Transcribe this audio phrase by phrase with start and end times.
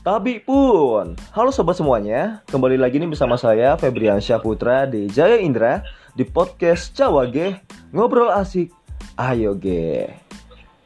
[0.00, 1.12] Tabi pun.
[1.36, 5.84] Halo sobat semuanya, kembali lagi nih bersama saya Febriansyah Putra di Jaya Indra
[6.16, 7.60] di podcast Cawage
[7.92, 8.72] Ngobrol Asik
[9.20, 10.08] Ayo Ge.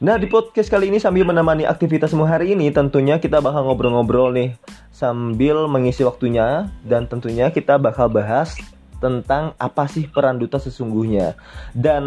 [0.03, 4.59] Nah di podcast kali ini sambil menemani aktivitasmu hari ini tentunya kita bakal ngobrol-ngobrol nih
[4.91, 8.59] sambil mengisi waktunya dan tentunya kita bakal bahas
[8.99, 11.39] tentang apa sih peran duta sesungguhnya.
[11.71, 12.03] Dan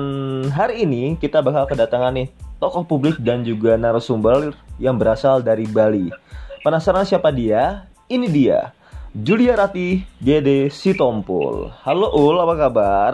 [0.52, 2.28] hari ini kita bakal kedatangan nih
[2.60, 6.12] tokoh publik dan juga narasumber yang berasal dari Bali.
[6.58, 7.86] Penasaran siapa dia?
[8.08, 8.72] Ini dia,
[9.12, 11.68] Julia Rati GD Sitompul.
[11.84, 13.12] Halo Ul, apa kabar?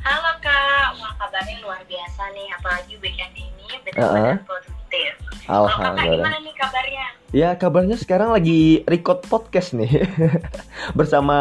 [0.00, 4.36] Halo kak, wah kabarnya luar biasa nih, apalagi weekend ini benar-benar Uh-uh.
[4.44, 5.12] produktif.
[5.42, 6.26] Kalau kakak Alhamdulillah.
[6.28, 7.06] gimana nih kabarnya?
[7.30, 10.04] Ya kabarnya sekarang lagi record podcast nih
[10.98, 11.36] bersama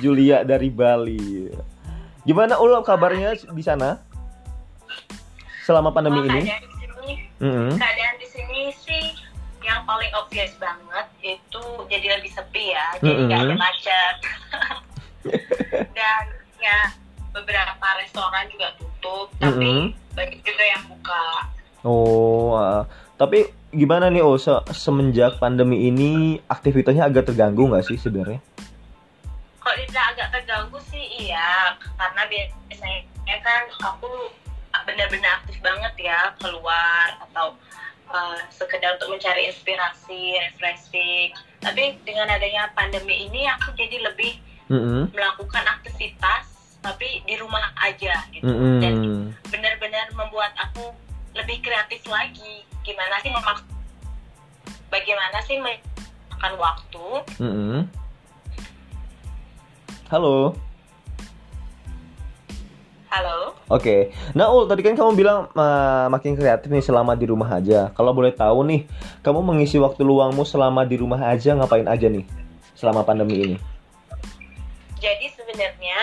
[0.00, 1.48] Julia dari Bali.
[2.24, 4.00] Gimana Ul kabarnya di sana?
[5.64, 6.42] Selama pandemi Wah, ini?
[6.44, 7.70] Keadaan di sini, Mm-mm.
[7.76, 9.04] keadaan di sini sih
[9.64, 13.60] yang paling obvious banget itu jadi lebih sepi ya, jadi nggak ada Mm-mm.
[13.60, 14.16] macet.
[15.96, 16.24] Dan
[16.60, 16.80] ya
[17.32, 20.14] beberapa restoran juga tutup, tapi Mm-mm.
[20.14, 21.26] banyak juga yang buka.
[21.84, 22.84] Oh, ah.
[23.16, 28.40] tapi gimana nih Oh se- semenjak pandemi ini aktivitasnya agak terganggu nggak sih sebenarnya?
[29.60, 34.08] Kalau tidak agak terganggu sih iya, karena biasanya kan aku
[34.84, 37.56] benar-benar aktif banget ya keluar atau
[38.10, 41.32] uh, sekedar untuk mencari inspirasi, refreshing.
[41.60, 44.36] Tapi dengan adanya pandemi ini aku jadi lebih
[44.68, 45.12] Mm-mm.
[45.12, 48.44] melakukan aktivitas tapi di rumah aja gitu.
[48.44, 48.80] Mm-mm.
[48.80, 48.94] Dan
[49.48, 50.92] benar-benar membuat aku
[51.32, 52.64] lebih kreatif lagi.
[52.84, 53.64] Gimana sih memak
[54.92, 57.06] bagaimana sih makan waktu
[57.40, 57.80] Mm-mm.
[60.12, 60.54] Halo.
[63.14, 63.54] Halo.
[63.70, 67.94] Oke, nah Ul tadi kan kamu bilang uh, makin kreatif nih selama di rumah aja.
[67.94, 68.90] Kalau boleh tahu nih,
[69.22, 72.26] kamu mengisi waktu luangmu selama di rumah aja ngapain aja nih
[72.74, 73.56] selama pandemi ini?
[75.04, 75.98] jadi sebenarnya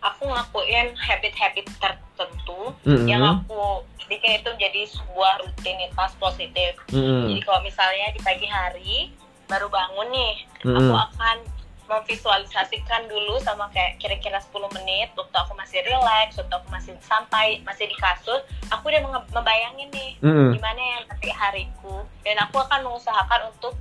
[0.00, 3.04] aku ngelakuin habit-habit tertentu Mm-mm.
[3.04, 7.28] yang aku bikin itu jadi sebuah rutinitas positif Mm-mm.
[7.28, 9.12] jadi kalau misalnya di pagi hari
[9.44, 10.34] baru bangun nih
[10.64, 11.04] aku Mm-mm.
[11.12, 11.36] akan
[11.86, 17.62] memvisualisasikan dulu sama kayak kira-kira 10 menit waktu aku masih relax waktu aku masih santai
[17.62, 18.42] masih di kasur
[18.74, 20.58] aku udah membayangin nih Mm-mm.
[20.58, 23.78] gimana yang nanti hariku dan aku akan mengusahakan untuk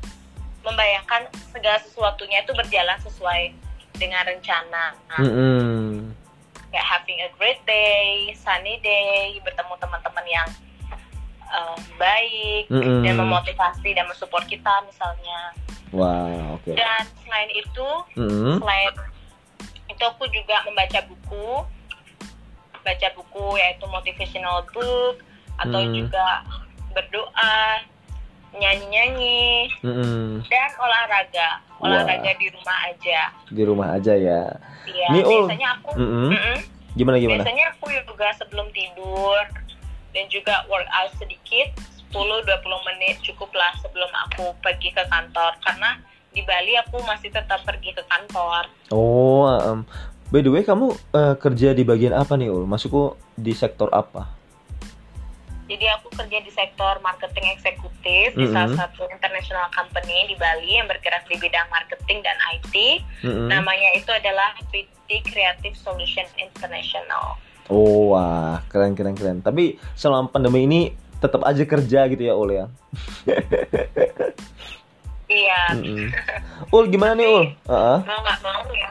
[0.62, 3.54] membayangkan segala sesuatunya itu berjalan sesuai
[3.98, 6.12] dengan rencana Nah, Mm-mm.
[6.70, 10.50] kayak having a great day, sunny day, bertemu teman-teman yang
[11.48, 13.02] uh, baik Mm-mm.
[13.08, 15.56] dan memotivasi dan mensupport kita misalnya.
[15.96, 16.76] Wah, oke.
[16.76, 17.88] Dan selain itu,
[18.20, 18.60] Mm-mm.
[18.60, 18.92] selain
[19.88, 21.64] itu aku juga membaca buku,
[22.84, 25.24] baca buku yaitu motivational book
[25.56, 25.96] atau Hmm.
[25.96, 26.44] juga
[26.92, 27.80] berdoa,
[28.56, 30.44] nyanyi-nyanyi Mm-mm.
[30.48, 33.20] dan olahraga, olahraga di rumah aja.
[33.52, 34.42] Di rumah aja ya.
[34.86, 36.30] Iya, biasanya aku Mm-mm.
[36.32, 36.58] Mm-mm.
[36.96, 37.44] Gimana gimana?
[37.44, 39.44] Biasanya aku yoga sebelum tidur
[40.16, 41.76] dan juga workout sedikit
[42.16, 46.00] 10-20 menit cukuplah sebelum aku pergi ke kantor karena
[46.32, 48.72] di Bali aku masih tetap pergi ke kantor.
[48.92, 49.84] Oh, em,
[50.32, 52.64] by the way kamu eh, kerja di bagian apa nih Ul?
[52.64, 54.46] Masukku di sektor apa?
[55.66, 60.86] Jadi aku kerja di sektor marketing eksekutif di salah satu international company di Bali yang
[60.86, 63.02] bergerak di bidang marketing dan IT.
[63.26, 63.50] Mm-mm.
[63.50, 67.42] Namanya itu adalah PT Creative Solution International.
[67.74, 69.42] Oh, wah, keren keren keren.
[69.42, 70.82] Tapi selama pandemi ini
[71.26, 72.66] tetap aja kerja gitu ya Ul ya.
[75.26, 76.14] Iya, Mm-mm.
[76.70, 77.50] Ul gimana nih Ul?
[77.66, 77.98] Heeh.
[78.06, 78.90] mau nggak mau ya.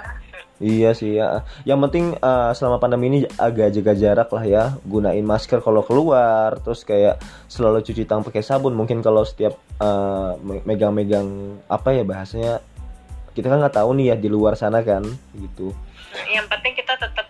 [0.59, 1.43] Iya sih ya.
[1.63, 4.65] Yang penting eh, selama pandemi ini agak jaga jarak lah ya.
[4.83, 8.75] Gunain masker kalau keluar, terus kayak selalu cuci tangan pakai sabun.
[8.75, 9.55] Mungkin kalau setiap
[10.43, 11.27] me- megang-megang
[11.67, 12.59] apa ya bahasanya
[13.35, 15.03] kita kan nggak tahu nih ya di luar sana kan
[15.35, 15.71] gitu.
[16.31, 17.27] Yang penting kita tetap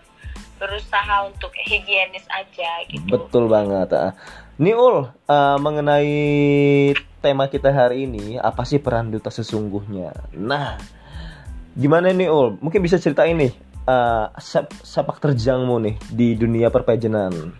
[0.55, 3.05] berusaha untuk higienis aja gitu.
[3.09, 3.89] Betul banget.
[3.93, 4.13] ah.
[4.55, 6.15] Nih Ul, eh, mengenai
[7.19, 10.31] tema kita hari ini, apa sih peran duta sesungguhnya?
[10.31, 10.79] Nah,
[11.75, 12.55] gimana nih Ul?
[12.63, 13.51] Mungkin bisa ceritain nih
[13.83, 17.51] eh, sep- sepak terjangmu nih di dunia perpejenan.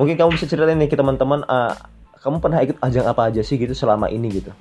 [0.00, 1.76] Mungkin kamu bisa ceritain nih ke teman-teman, eh,
[2.24, 4.56] kamu pernah ikut ajang apa aja sih gitu selama ini gitu?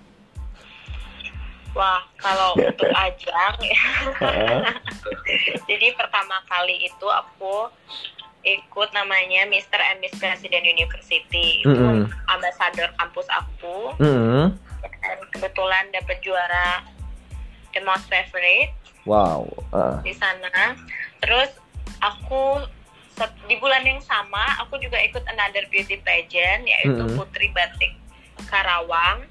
[1.71, 3.55] Wah, kalau untuk ajang,
[4.19, 4.59] Heeh.
[5.71, 7.71] jadi pertama kali itu aku
[8.41, 9.77] ikut namanya Mr.
[9.77, 11.61] and Miss President University.
[11.61, 12.09] Itu Mm-mm.
[12.27, 13.93] ambasador kampus aku.
[14.01, 16.85] Hmm, Dan kebetulan dapat juara
[17.73, 18.73] the most favorite
[19.05, 19.45] wow.
[19.73, 20.73] eh, di sana.
[21.21, 21.49] Terus
[22.01, 22.65] aku
[23.45, 27.17] di bulan yang sama aku juga ikut another beauty pageant yaitu Mm-mm.
[27.17, 27.93] Putri Batik
[28.49, 29.25] Karawang.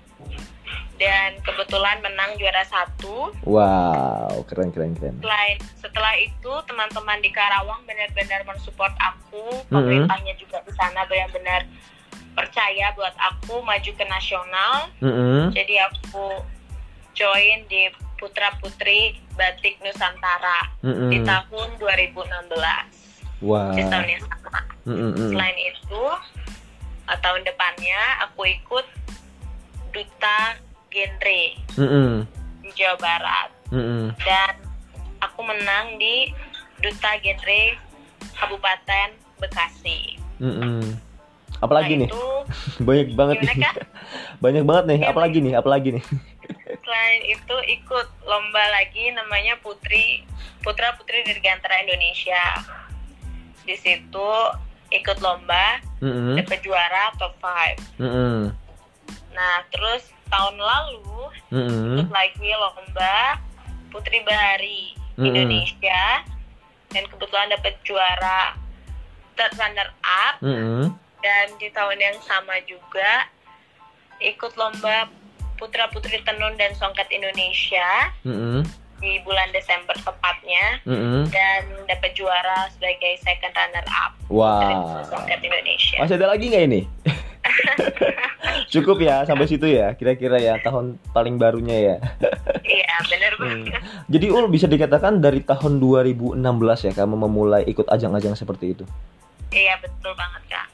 [1.00, 3.32] Dan kebetulan menang juara satu.
[3.48, 5.16] Wow, keren keren keren.
[5.24, 11.64] Selain setelah itu teman-teman di Karawang benar-benar mensupport aku, pemerintahnya juga di sana benar-benar
[12.36, 14.92] percaya buat aku maju ke nasional.
[15.00, 15.56] Mm-mm.
[15.56, 16.44] Jadi aku
[17.16, 17.88] join di
[18.20, 21.08] Putra Putri Batik Nusantara Mm-mm.
[21.08, 23.40] di tahun 2016.
[23.40, 23.72] Wah.
[23.72, 24.60] Di tahun yang sama.
[24.84, 25.32] Mm-mm.
[25.32, 26.04] Selain itu,
[27.08, 28.84] eh, tahun depannya aku ikut
[29.96, 31.42] duta genre
[31.78, 32.26] Mm-mm.
[32.60, 34.12] di Jawa Barat Mm-mm.
[34.22, 34.54] dan
[35.22, 36.34] aku menang di
[36.80, 37.62] duta genre
[38.36, 39.08] Kabupaten
[39.40, 40.20] Bekasi.
[40.40, 40.96] Mm-mm.
[41.60, 42.08] Apalagi Nah, nih?
[42.10, 42.24] itu
[42.88, 43.56] Banyak banget nih.
[43.60, 43.76] Kak?
[44.40, 45.00] Banyak banget nih.
[45.06, 45.54] Apalagi nih?
[45.56, 46.04] Apalagi nih?
[46.84, 50.26] selain itu ikut lomba lagi namanya Putri
[50.64, 52.64] Putra Putri Dirgantara Indonesia.
[53.64, 54.30] Di situ
[54.90, 56.34] ikut lomba Mm-mm.
[56.40, 58.02] dapat juara top 5.
[58.02, 58.50] Mm-mm.
[59.30, 61.10] Nah, terus tahun lalu
[61.50, 61.98] Mm-mm.
[61.98, 63.36] ikut lagi lomba
[63.90, 65.26] Putri Bahari Mm-mm.
[65.26, 66.24] Indonesia
[66.90, 68.54] dan kebetulan dapat juara
[69.40, 70.92] runner up Mm-mm.
[71.24, 73.28] dan di tahun yang sama juga
[74.20, 75.08] ikut lomba
[75.56, 78.64] Putra Putri Tenun dan Songket Indonesia Mm-mm.
[79.00, 81.28] di bulan Desember tepatnya Mm-mm.
[81.32, 85.04] dan dapat juara sebagai second runner up Wah.
[85.08, 85.98] Songket Indonesia.
[86.04, 86.82] Masih ada lagi nggak ini?
[88.72, 91.96] Cukup ya sampai situ ya kira-kira ya tahun paling barunya ya.
[92.62, 93.42] Iya, benar Hmm.
[93.66, 93.82] banget.
[94.06, 96.38] Jadi Ul bisa dikatakan dari tahun 2016
[96.86, 98.84] ya kamu memulai ikut ajang-ajang seperti itu.
[99.50, 100.66] Iya, betul banget, Kak.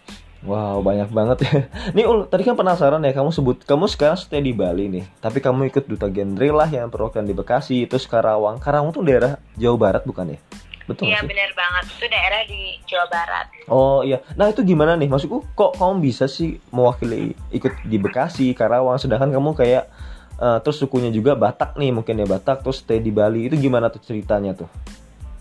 [0.45, 1.53] Wow banyak banget ya.
[1.97, 5.05] Nih Ul tadi kan penasaran ya kamu sebut kamu sekarang stay di Bali nih.
[5.19, 8.63] Tapi kamu ikut duta genre lah yang perwakilan di Bekasi itu Karawang.
[8.63, 10.39] Karawang tuh daerah Jawa Barat bukan ya?
[10.87, 11.85] Betul Iya, benar banget.
[11.99, 13.47] Itu daerah di Jawa Barat.
[13.67, 14.23] Oh iya.
[14.39, 15.11] Nah itu gimana nih?
[15.11, 19.91] Maksudku kok kamu bisa sih mewakili ikut di Bekasi, Karawang, sedangkan kamu kayak
[20.39, 23.91] eh, terus sukunya juga Batak nih mungkin ya Batak terus stay di Bali itu gimana
[23.91, 24.71] tuh ceritanya tuh?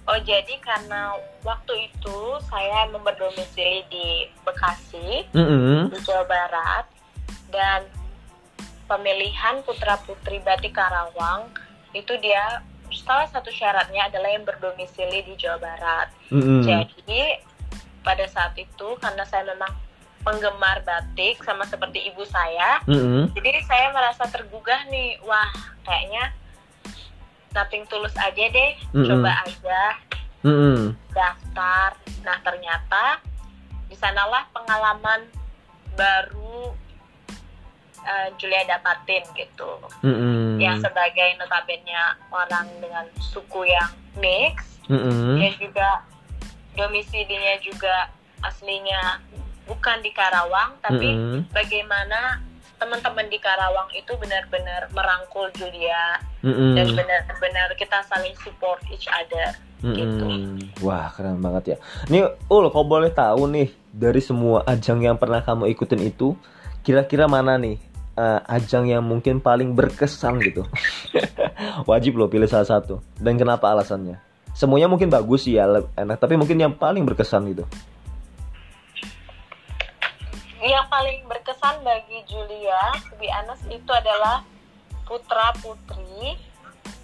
[0.06, 5.90] Oh, jadi karena waktu itu saya berdomisili di Bekasi, Mm-mm.
[5.90, 6.86] di Jawa Barat,
[7.50, 7.90] dan
[8.86, 11.50] pemilihan putra-putri batik Karawang
[11.98, 12.62] itu dia
[12.94, 16.08] salah satu syaratnya adalah yang berdomisili di Jawa Barat.
[16.30, 16.66] Mm-mm.
[16.66, 17.42] Jadi
[18.06, 19.74] pada saat itu karena saya memang
[20.26, 23.30] penggemar batik sama seperti ibu saya, Mm-mm.
[23.38, 25.54] jadi saya merasa tergugah nih, wah
[25.86, 26.34] kayaknya
[27.54, 29.06] nothing tulus aja deh, Mm-mm.
[29.06, 29.82] coba aja
[30.42, 30.98] Mm-mm.
[31.14, 31.94] daftar.
[32.26, 33.22] Nah ternyata
[33.86, 35.30] di sanalah pengalaman
[35.94, 36.74] baru
[38.06, 39.82] eh, Julia dapatin gitu.
[40.06, 40.62] Mm-mm.
[40.62, 41.98] Yang sebagai notabene
[42.30, 43.92] orang dengan suku yang
[44.22, 45.42] mix, Mm-mm.
[45.42, 45.90] dan juga
[46.78, 48.14] domisilinya juga
[48.46, 49.20] aslinya
[49.66, 51.50] bukan di Karawang, tapi Mm-mm.
[51.50, 52.40] bagaimana
[52.76, 56.76] teman-teman di Karawang itu benar-benar merangkul Julia Mm-mm.
[56.76, 59.58] dan benar-benar kita saling support each other.
[59.86, 60.26] gitu.
[60.26, 60.82] Mm-mm.
[60.82, 61.78] Wah keren banget ya.
[62.10, 66.34] Nih Ul, kau boleh tahu nih dari semua ajang yang pernah kamu ikutin itu,
[66.82, 67.78] kira-kira mana nih
[68.16, 70.64] eh, ajang yang mungkin paling berkesan gitu?
[71.90, 73.04] Wajib loh pilih salah satu.
[73.20, 74.20] Dan kenapa alasannya?
[74.56, 76.18] Semuanya mungkin bagus sih ya, enak.
[76.18, 77.68] Tapi mungkin yang paling berkesan gitu.
[80.64, 84.42] Yang paling berkesan bagi Julia, to be honest, itu adalah
[85.06, 86.40] putra putri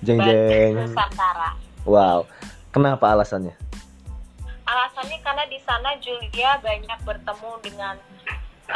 [0.01, 0.74] Jeng jeng.
[0.81, 1.53] Nusantara.
[1.85, 2.25] Wow.
[2.74, 3.53] Kenapa alasannya?
[4.65, 7.95] Alasannya karena di sana Julia banyak bertemu dengan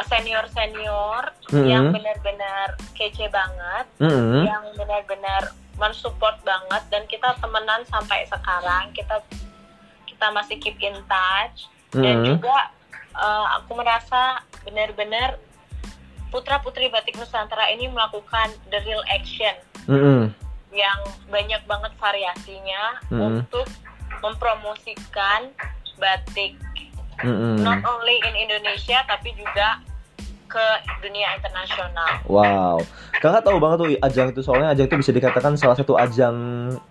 [0.03, 1.65] senior senior Mhm.
[1.65, 4.43] yang benar-benar kece banget, Mm-mm.
[4.43, 8.91] yang benar-benar mensupport banget dan kita temenan sampai sekarang.
[8.91, 9.23] Kita
[10.05, 12.35] kita masih keep in touch dan Mhm.
[12.35, 12.57] juga
[13.15, 15.39] eh, aku merasa benar-benar
[16.27, 19.55] putra putri batik Nusantara ini melakukan the real action
[19.87, 20.35] Mm-mm.
[20.75, 20.99] yang
[21.31, 23.19] banyak banget variasinya Mhm.
[23.23, 23.67] untuk
[24.19, 25.47] mempromosikan
[25.95, 26.59] batik
[27.23, 27.63] Mm-mm.
[27.63, 29.79] not only in Indonesia tapi juga
[30.45, 30.65] ke
[31.03, 32.11] dunia internasional.
[32.29, 32.77] Wow,
[33.19, 36.35] kakak tahu banget tuh ajang itu soalnya ajang itu bisa dikatakan salah satu ajang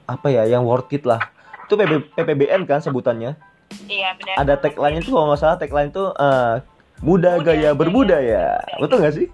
[0.05, 1.23] apa ya yang worth it lah.
[1.65, 3.39] Itu PB, PPBN kan sebutannya.
[3.89, 4.35] Iya benar.
[4.45, 6.55] Ada tagline itu kalau nggak salah tagline itu eh,
[7.01, 8.61] muda, Muda, gaya berbudaya.
[8.61, 8.79] berbudaya.
[8.83, 9.27] Betul nggak sih?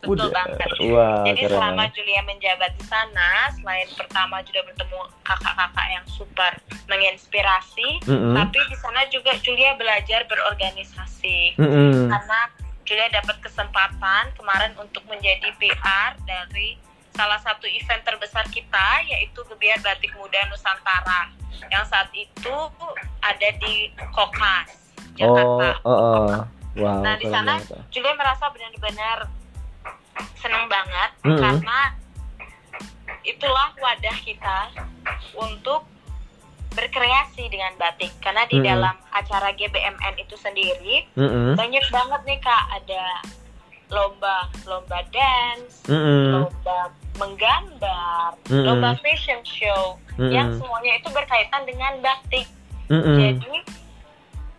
[0.00, 0.32] Betul Muda.
[0.32, 0.68] banget.
[0.88, 1.52] Wah, Jadi keren.
[1.54, 6.52] selama Julia menjabat di sana, selain pertama juga bertemu kakak-kakak yang super
[6.86, 8.32] menginspirasi, Mm-mm.
[8.34, 11.56] tapi di sana juga Julia belajar berorganisasi.
[11.56, 12.08] Mm-mm.
[12.08, 12.40] Karena
[12.82, 16.80] Julia dapat kesempatan kemarin untuk menjadi PR dari
[17.10, 21.28] salah satu event terbesar kita yaitu Gebiar Batik Muda Nusantara
[21.68, 22.54] yang saat itu
[23.20, 25.68] ada di Kokas, Oh, Jakarta.
[25.82, 26.26] oh, oh.
[26.74, 26.98] wow.
[27.00, 27.60] Nah, di sana.
[27.90, 29.28] Julia merasa benar-benar
[30.40, 31.38] seneng banget Mm-mm.
[31.38, 31.80] karena
[33.22, 34.58] itulah wadah kita
[35.36, 35.84] untuk
[36.70, 38.68] berkreasi dengan batik karena di Mm-mm.
[38.70, 41.58] dalam acara GBMN itu sendiri Mm-mm.
[41.58, 43.04] banyak banget nih kak ada
[43.90, 46.46] lomba lomba dance Mm-mm.
[46.46, 48.64] lomba menggambar Mm-mm.
[48.64, 50.30] lomba fashion show Mm-mm.
[50.30, 52.46] yang semuanya itu berkaitan dengan batik
[52.86, 53.18] Mm-mm.
[53.18, 53.56] jadi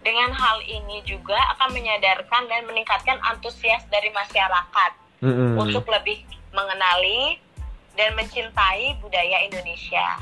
[0.01, 4.91] dengan hal ini juga akan menyadarkan dan meningkatkan antusias dari masyarakat
[5.21, 5.57] Mm-mm.
[5.57, 7.37] untuk lebih mengenali
[7.95, 10.17] dan mencintai budaya Indonesia.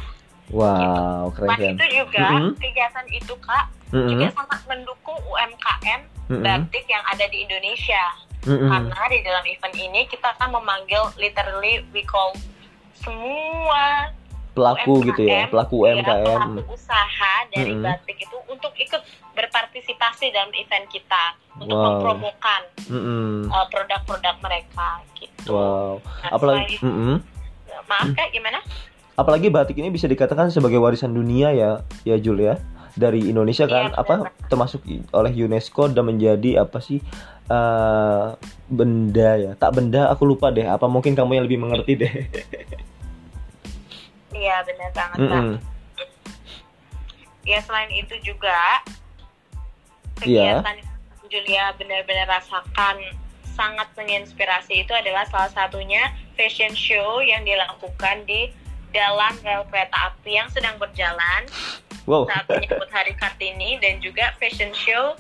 [0.50, 2.58] Wow, keren Mas itu juga Mm-mm.
[2.58, 4.10] kegiatan itu kak Mm-mm.
[4.12, 6.44] juga sangat mendukung UMKM Mm-mm.
[6.44, 8.04] batik yang ada di Indonesia.
[8.46, 8.70] Mm-mm.
[8.72, 12.34] Karena di dalam event ini kita akan memanggil literally we call
[13.00, 14.12] semua
[14.60, 16.40] Pelaku gitu ya, UMKM, pelaku ya, UMKM.
[16.52, 17.86] pelaku usaha dari Mm-mm.
[17.86, 19.02] batik itu untuk ikut
[19.34, 21.24] berpartisipasi dalam event kita
[21.56, 21.86] untuk Wow.
[21.96, 22.62] mempromokan
[23.48, 25.50] uh, produk-produk mereka gitu.
[25.50, 26.04] Wow.
[26.04, 27.16] Nah, Apalagi selain- mm-mm.
[27.86, 28.60] maaf kak gimana?
[29.16, 31.72] apalagi batik ini bisa dikatakan sebagai warisan dunia ya,
[32.04, 32.56] ya Jul ya.
[32.92, 34.14] Dari Indonesia kan Iya, apa
[34.46, 37.00] termasuk oleh UNESCO dan menjadi apa sih
[37.46, 38.28] eh,
[38.68, 39.52] benda ya.
[39.56, 40.64] Tak benda aku lupa deh.
[40.64, 42.12] Apa mungkin kamu yang lebih mengerti deh.
[44.40, 45.28] Iya benar banget kak.
[45.36, 45.56] Mm-mm.
[47.44, 48.60] Ya selain itu juga
[50.24, 50.60] Iya.
[50.64, 50.88] kegiatan yang
[51.30, 52.96] Julia benar-benar rasakan
[53.54, 56.02] sangat menginspirasi itu adalah salah satunya
[56.34, 58.50] fashion show yang dilakukan di
[58.90, 61.46] dalam rel kereta api yang sedang berjalan
[62.10, 62.26] Wow.
[62.26, 65.14] saat menyambut Hari Kartini dan juga fashion show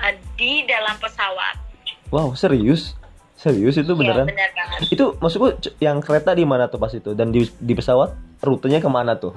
[0.00, 1.60] uh, di dalam pesawat.
[2.08, 2.96] Wow, serius?
[3.44, 4.26] Serius itu Iya, beneran?
[4.26, 4.78] benar banget.
[4.88, 5.48] Itu maksudku
[5.78, 8.08] yang kereta di mana tuh pas itu dan di di pesawat
[8.40, 9.36] rutenya ke mana tuh?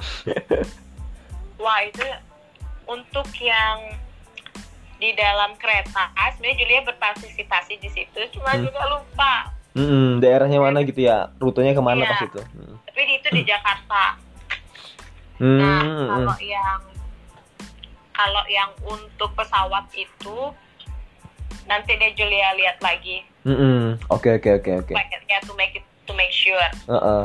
[1.59, 1.99] Wah itu
[2.87, 3.99] untuk yang
[4.95, 8.63] di dalam kereta, sebenarnya Julia berpartisipasi di situ, cuma Hmm.
[8.63, 9.33] juga lupa.
[9.75, 11.29] Mm-mm, daerahnya mana gitu ya?
[11.35, 12.09] Rutenya ke mana Iya.
[12.09, 12.41] pas itu?
[12.41, 12.75] Mm.
[12.81, 14.03] Tapi di- itu di Jakarta.
[15.37, 16.07] Hmm, Nah, mm-mm.
[16.09, 16.79] kalau yang
[18.09, 20.37] kalau yang untuk pesawat itu
[21.67, 23.21] nanti deh Julia lihat lagi.
[24.09, 24.93] Oke oke oke oke.
[25.47, 26.57] To make it to make sure.
[26.87, 27.23] Heeh.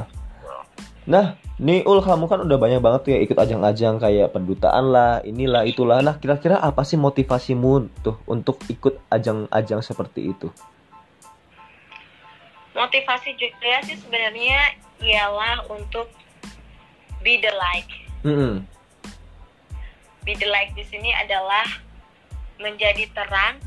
[1.02, 5.18] Nah, nih Ul kamu kan udah banyak banget tuh ya ikut ajang-ajang kayak pendutaan lah,
[5.26, 5.98] inilah itulah.
[5.98, 10.46] Nah, kira-kira apa sih motivasimu tuh untuk ikut ajang-ajang seperti itu?
[12.78, 16.06] Motivasi Julia sih sebenarnya ialah untuk
[17.26, 17.90] be the light.
[18.22, 18.62] Mm-mm.
[20.22, 21.66] Be the light di sini adalah
[22.62, 23.58] menjadi terang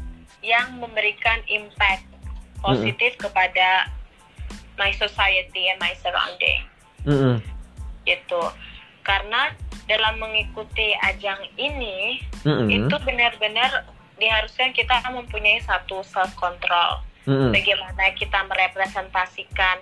[0.46, 2.06] yang memberikan impact
[2.62, 3.90] positif kepada
[4.78, 6.62] my society and my surrounding.
[7.06, 7.38] Mm-mm.
[8.06, 8.44] gitu
[9.06, 9.54] karena
[9.86, 12.70] dalam mengikuti ajang ini Mm-mm.
[12.70, 13.86] itu benar-benar
[14.18, 17.54] diharuskan kita mempunyai satu self control Mm-mm.
[17.54, 19.78] bagaimana kita merepresentasikan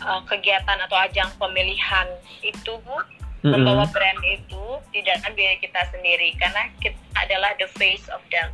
[0.00, 2.08] uh, kegiatan atau ajang pemilihan
[2.40, 3.52] itu Mm-mm.
[3.52, 4.64] membawa brand itu
[4.96, 8.48] di dalam diri kita sendiri karena kita adalah the face of them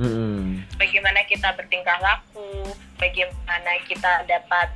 [0.00, 0.64] Mm-mm.
[0.80, 4.72] bagaimana kita bertingkah laku, bagaimana kita dapat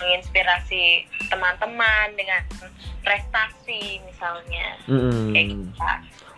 [0.00, 2.42] menginspirasi teman-teman dengan
[3.04, 5.70] prestasi misalnya kayak Mm-mm.
[5.70, 5.84] gitu.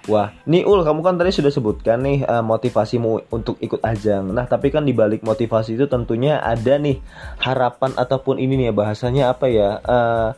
[0.07, 4.31] Wah, nih Ul, kamu kan tadi sudah sebutkan nih eh, motivasimu untuk ikut ajang.
[4.31, 7.03] Nah, tapi kan di balik motivasi itu tentunya ada nih
[7.43, 9.83] harapan ataupun ini nih ya bahasanya apa ya?
[9.83, 10.31] eh,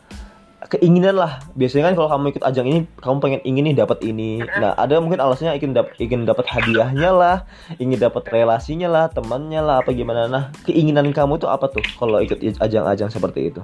[0.67, 1.39] keinginan lah.
[1.55, 4.43] Biasanya kan kalau kamu ikut ajang ini, kamu pengen ingin nih dapat ini.
[4.43, 7.37] Nah, ada mungkin alasannya ingin dap ingin dapat hadiahnya lah,
[7.79, 10.27] ingin dapat relasinya lah, temannya lah, apa gimana.
[10.27, 13.63] Nah, keinginan kamu itu apa tuh kalau ikut ajang-ajang seperti itu?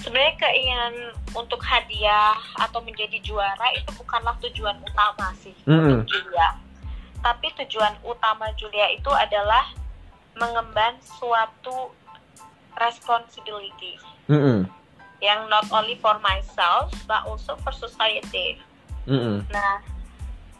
[0.00, 0.94] Sebenarnya keinginan
[1.36, 6.00] untuk hadiah atau menjadi juara itu bukanlah tujuan utama sih Mm-mm.
[6.00, 6.56] untuk Julia.
[7.20, 9.76] Tapi tujuan utama Julia itu adalah
[10.40, 11.92] mengemban suatu
[12.80, 14.62] responsibility Mm-mm.
[15.20, 18.56] yang not only for myself but also for society.
[19.10, 19.42] Mm-mm.
[19.50, 19.82] Nah,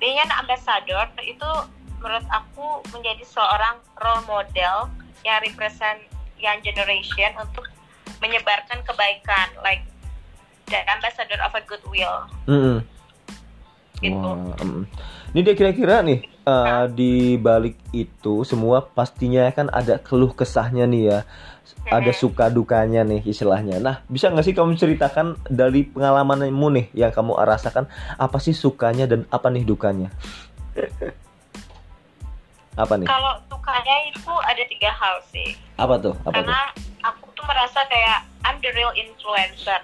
[0.02, 1.50] dengan ambassador itu
[2.00, 4.90] menurut aku menjadi seorang role model
[5.22, 6.00] yang represent
[6.40, 7.68] young generation untuk
[8.24, 9.84] menyebarkan kebaikan, like
[10.68, 12.28] the ambassador of a goodwill.
[14.00, 14.16] Gitu.
[14.16, 14.88] Mm.
[15.36, 21.02] Ini dia kira-kira nih eh, di balik itu semua pastinya kan ada keluh kesahnya nih
[21.12, 21.18] ya,
[21.88, 23.80] ada suka dukanya nih istilahnya.
[23.80, 27.88] Nah, bisa nggak sih kamu ceritakan dari pengalamanmu nih yang kamu rasakan
[28.20, 30.12] apa sih sukanya dan apa nih dukanya?
[32.82, 33.08] apa nih?
[33.08, 36.12] Kalau sukanya itu ada tiga hal sih, Apa tuh?
[36.28, 36.44] Apa tuh?
[36.44, 36.60] karena
[37.00, 39.80] aku tuh merasa kayak I'm the real influencer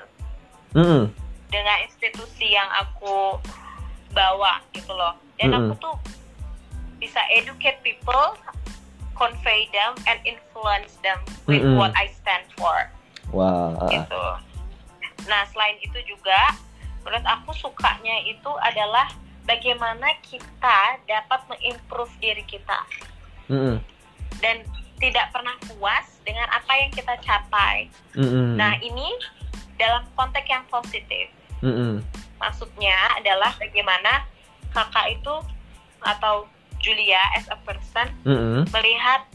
[0.76, 1.08] Mm-mm.
[1.48, 3.40] dengan institusi yang aku
[4.12, 5.72] bawa gitu loh dan Mm-mm.
[5.72, 5.96] aku tuh
[6.96, 8.36] bisa educate people
[9.16, 11.18] convey them and influence them
[11.48, 11.80] with Mm-mm.
[11.80, 12.92] what I stand for
[13.34, 14.24] ah, gitu.
[15.26, 16.54] Nah selain itu juga
[17.02, 19.10] menurut aku sukanya itu adalah
[19.46, 22.82] bagaimana kita dapat mengimprove diri kita
[23.46, 23.78] mm-mm,
[24.42, 24.56] dan
[24.98, 27.86] tidak pernah puas dengan apa yang kita capai.
[28.18, 29.06] mm-mm, Nah ini
[29.78, 31.30] dalam konteks yang positif.
[31.62, 32.02] mm-mm,
[32.36, 34.26] Maksudnya adalah bagaimana
[34.74, 35.34] kakak itu
[36.04, 36.44] atau
[36.86, 39.26] Julia as a person mm-mm, melihat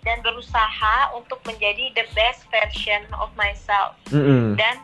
[0.00, 3.92] dan berusaha untuk menjadi the best version of myself.
[4.08, 4.80] Mm-mm, dan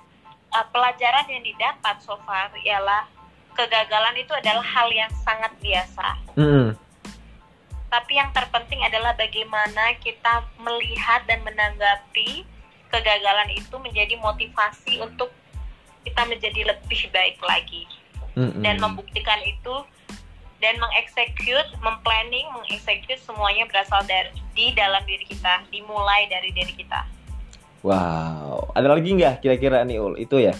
[0.53, 3.09] uh, pelajaran yang didapat so far ialah
[3.57, 6.07] kegagalan itu adalah hal yang sangat biasa.
[6.37, 6.77] Mm-mm,
[7.89, 12.45] tapi yang terpenting adalah bagaimana kita melihat dan menanggapi
[12.93, 15.33] kegagalan itu menjadi motivasi untuk
[16.05, 17.89] kita menjadi lebih baik lagi.
[18.39, 18.62] Mm-mm.
[18.62, 19.75] dan membuktikan itu
[20.61, 27.00] dan mengeksekut, memplanning, mengeksekut semuanya berasal dari di dalam diri kita, dimulai dari diri kita.
[27.81, 28.76] Wow.
[28.76, 30.21] Ada lagi nggak kira-kira nih Ul?
[30.21, 30.52] Itu ya?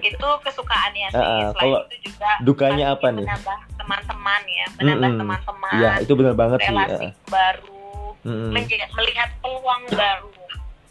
[0.00, 1.20] Itu kesukaannya sih.
[1.20, 3.28] Ah, Selain kalau itu juga dukanya apa nih?
[3.28, 5.20] Menambah teman-teman ya, menambah Mm-mm.
[5.20, 6.68] teman-teman, Iya, itu benar banget sih.
[6.72, 7.92] relasi baru,
[8.24, 10.32] Mm-mm, menja- melihat peluang baru.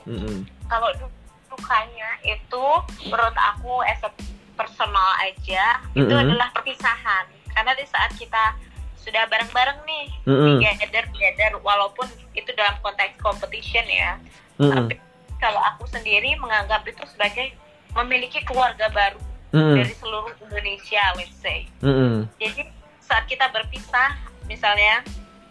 [0.06, 0.38] mm-mm,
[0.70, 1.18] Kalau du-
[1.50, 2.65] dukanya itu
[3.10, 4.12] menurut aku as a
[4.53, 6.22] personal aja itu Mm-mm.
[6.22, 7.25] adalah perpisahan.
[7.51, 8.58] Karena di saat kita
[9.01, 12.05] sudah bareng-bareng nih, mm-mm, together together walaupun
[12.38, 14.17] itu dalam konteks competition ya.
[14.62, 14.96] Mm-mm, tapi
[15.41, 17.58] kalau aku sendiri menganggap itu sebagai
[17.98, 19.17] memiliki keluarga baru
[19.58, 21.65] mm-mm, dari seluruh Indonesia let's say.
[21.81, 22.70] Mm-mm, jadi
[23.01, 24.15] saat kita berpisah
[24.46, 25.01] misalnya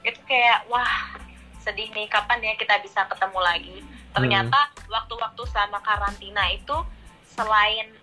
[0.07, 1.19] itu kayak wah
[1.61, 3.79] sedih nih kapan ya kita bisa ketemu lagi?
[4.11, 6.75] Ternyata waktu-waktu selama karantina itu
[7.31, 8.00] selain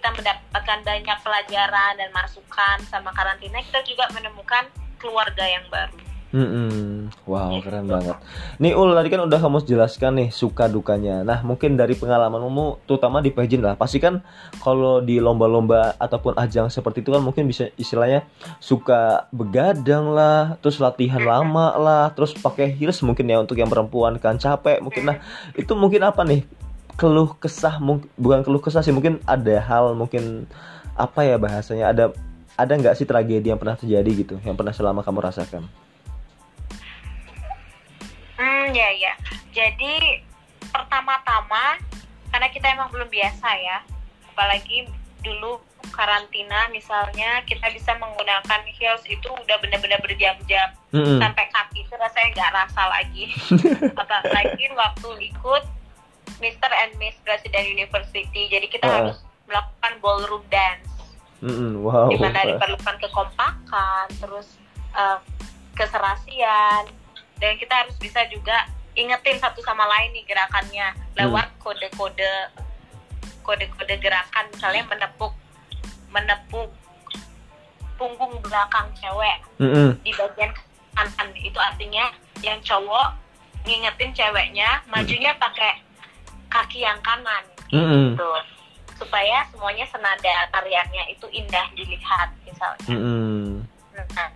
[0.00, 4.64] kita mendapatkan banyak pelajaran dan masukan sama karantina kita juga menemukan
[4.96, 5.92] keluarga yang baru
[6.32, 7.12] mm-mm.
[7.26, 8.16] Wow, keren banget.
[8.62, 11.26] Nih Ul, tadi kan udah kamu jelaskan nih suka dukanya.
[11.26, 14.22] Nah, mungkin dari pengalamanmu, terutama di pageant lah, pasti kan
[14.62, 18.24] kalau di lomba-lomba ataupun ajang seperti itu kan mungkin bisa istilahnya
[18.62, 24.16] suka begadang lah, terus latihan lama lah, terus pakai heels mungkin ya untuk yang perempuan
[24.22, 25.10] kan capek mungkin.
[25.10, 25.18] Nah,
[25.58, 26.69] itu mungkin apa nih?
[27.00, 30.44] Keluh kesah mungkin bukan keluh kesah sih, mungkin ada hal mungkin
[30.92, 32.12] apa ya bahasanya ada
[32.60, 35.64] ada nggak sih tragedi yang pernah terjadi gitu, yang pernah selama kamu rasakan?
[38.36, 39.16] Hmm, ya ya.
[39.48, 40.20] Jadi
[40.68, 41.80] pertama-tama
[42.28, 43.80] karena kita emang belum biasa ya,
[44.36, 44.92] apalagi
[45.24, 45.56] dulu
[45.96, 51.16] karantina misalnya kita bisa menggunakan heels itu udah benar-benar berjam-jam Mm-mm.
[51.16, 53.32] sampai kaki itu rasanya nggak rasa lagi.
[54.04, 55.79] apalagi waktu ikut
[56.40, 56.70] Mr.
[56.72, 58.94] and Miss President University, jadi kita Ah.
[58.98, 60.88] harus melakukan ballroom dance.
[61.40, 62.12] Mm-mm, wow.
[62.12, 65.18] di mana diperlukan kekompakan, terus eh,
[65.72, 66.84] keserasian,
[67.38, 70.92] dan kita harus bisa juga ingetin satu sama lain nih gerakannya.
[71.16, 72.28] Lewat kode-kode
[73.40, 75.32] kode-kode gerakan, misalnya menepuk
[76.10, 76.68] menepuk
[77.96, 80.52] punggung belakang cewek Mm-mm, di bagian
[80.92, 81.28] kanan.
[81.36, 82.12] Itu artinya
[82.44, 83.16] yang cowok
[83.64, 85.80] ngingetin ceweknya majunya pakai
[86.50, 88.30] kaki yang kanan gitu.
[89.00, 92.90] Supaya semuanya senada tariannya itu indah dilihat misalnya.
[92.90, 93.64] Mm-mm,
[93.96, 94.30] Nah,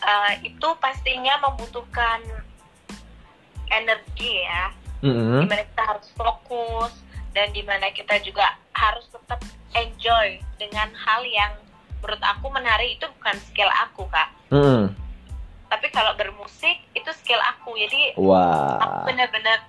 [0.00, 2.20] eh, itu pastinya membutuhkan
[3.68, 4.72] energi ya,
[5.04, 6.92] mm-mm, di mana kita harus fokus
[7.36, 9.40] dan di mana kita juga harus tetap
[9.76, 11.52] enjoy dengan hal yang
[12.00, 14.92] menurut aku menari itu bukan skill aku kak, mm-mm.
[15.68, 17.76] tapi kalau bermusik itu skill aku.
[17.76, 19.04] Jadi aku Wah.
[19.04, 19.64] benar-benar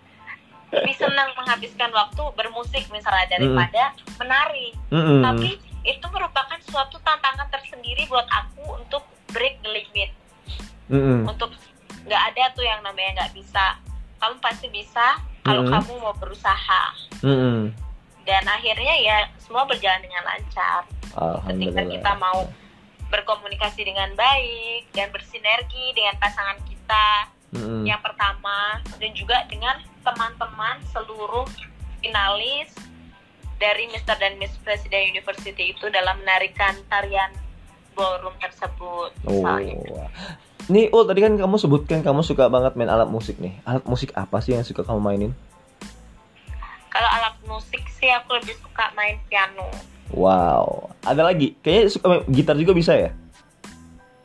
[0.69, 3.84] lebih senang menghabiskan waktu bermusik misalnya daripada
[4.17, 4.73] menari.
[4.89, 5.49] Mm-mm, Tapi
[5.82, 10.12] itu merupakan suatu tantangan tersendiri buat aku untuk break the limit.
[10.89, 11.53] mm-mm, untuk
[12.01, 13.77] nggak ada tuh yang namanya nggak bisa
[14.17, 15.71] kamu pasti bisa kalau Mhm.
[15.71, 16.84] kamu mau berusaha
[17.21, 17.69] mm-mm.
[18.25, 20.82] dan akhirnya ya semua berjalan dengan lancar
[21.45, 22.49] ketika kita mau
[23.08, 27.05] berkomunikasi dengan baik dan bersinergi dengan pasangan kita
[27.49, 31.49] Mm-mm, yang pertama dan juga dengan teman-teman seluruh
[31.99, 32.69] finalis
[33.59, 34.15] dari Mr.
[34.15, 37.33] dan Miss President University itu dalam menarikan tarian
[37.91, 39.33] ballroom tersebut Oh.
[39.33, 39.75] misalnya.
[40.69, 43.57] Nih, Ul, tadi kan kamu sebutkan kamu suka banget main alat musik nih.
[43.65, 45.31] Alat musik apa sih yang suka kamu mainin?
[46.93, 49.65] Kalau alat musik sih aku lebih suka main piano.
[50.13, 50.93] Wow.
[51.01, 51.57] Ada lagi?
[51.65, 53.09] Kayaknya suka main gitar juga bisa ya?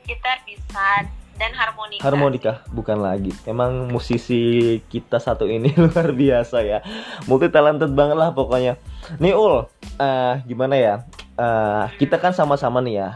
[0.04, 2.02] Gitar bisa dan harmonika.
[2.02, 3.34] Harmonika bukan lagi.
[3.44, 4.40] Emang musisi
[4.86, 6.78] kita satu ini luar biasa ya.
[7.24, 8.78] Multi talented banget lah pokoknya.
[9.18, 9.66] Nih Ul,
[9.96, 10.94] eh, gimana ya?
[11.34, 13.10] Eh, kita kan sama-sama nih ya.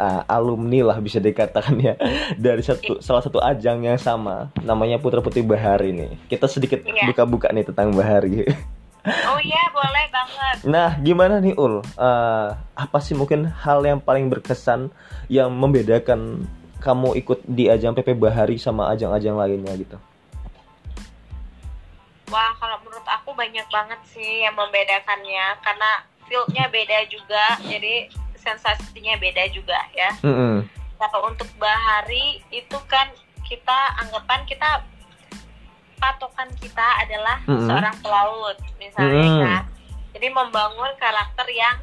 [0.00, 1.92] uh, alumni lah bisa dikatakan ya
[2.40, 6.16] dari satu salah satu ajang yang sama namanya Putra Putri Bahari nih.
[6.24, 7.04] Kita sedikit Iya.
[7.04, 8.48] buka-buka nih tentang Bahari.
[9.04, 10.56] Oh iya boleh banget.
[10.64, 11.84] Nah, gimana nih Ul?
[12.00, 14.88] Uh, apa sih mungkin hal yang paling berkesan
[15.28, 16.48] yang membedakan
[16.80, 19.96] kamu ikut di ajang PP Bahari sama ajang-ajang lainnya gitu?
[22.30, 25.90] Wah kalau menurut aku banyak banget sih yang membedakannya karena
[26.30, 28.06] fieldnya beda juga jadi
[28.38, 30.10] sensasinya beda juga ya.
[30.24, 30.64] Mm-mm.
[30.96, 33.10] Kalau untuk bahari itu kan
[33.44, 34.86] kita anggapan kita
[36.00, 37.66] patokan kita adalah Mm-mm.
[37.68, 39.40] seorang pelaut misalnya Mm.
[39.44, 39.64] kan.
[40.16, 41.76] Jadi membangun karakter yang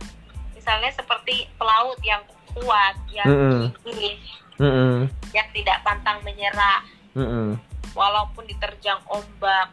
[0.55, 2.23] misalnya seperti pelaut yang
[2.55, 3.69] kuat, yang Mm-mm.
[3.86, 4.17] gigih,
[4.58, 5.10] Mm-mm.
[5.34, 6.82] yang tidak pantang menyerah
[7.13, 7.58] Mm-mm.
[7.93, 9.70] walaupun diterjang ombak.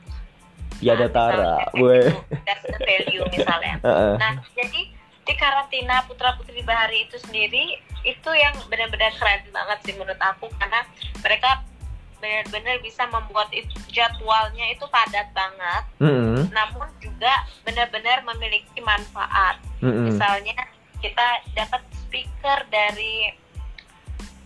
[0.83, 2.11] Tiada Nah, tara, weh.
[2.11, 2.19] gitu.
[2.45, 3.79] That's the value misalnya.
[4.19, 4.81] Nah, jadi
[5.25, 10.53] di karantina Putra Putri Bahari itu sendiri itu yang benar-benar keren banget sih menurut aku
[10.61, 10.85] karena
[11.25, 11.65] mereka
[12.21, 16.49] benar-benar bisa membuat itu, jadwalnya itu padat banget, Mm-mm.
[16.53, 17.33] namun juga
[17.65, 19.61] benar-benar memiliki manfaat.
[19.85, 20.09] Mm-mm.
[20.09, 20.57] Misalnya
[21.05, 23.29] kita dapat speaker dari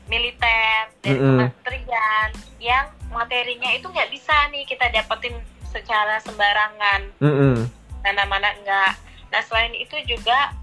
[0.08, 1.36] militer, dari Mm-mm.
[1.36, 5.36] kementerian yang materinya itu nggak bisa nih kita dapetin
[5.68, 7.68] secara sembarangan Mm-mm.
[8.02, 8.96] mana-mana enggak.
[9.28, 10.56] Nah selain itu juga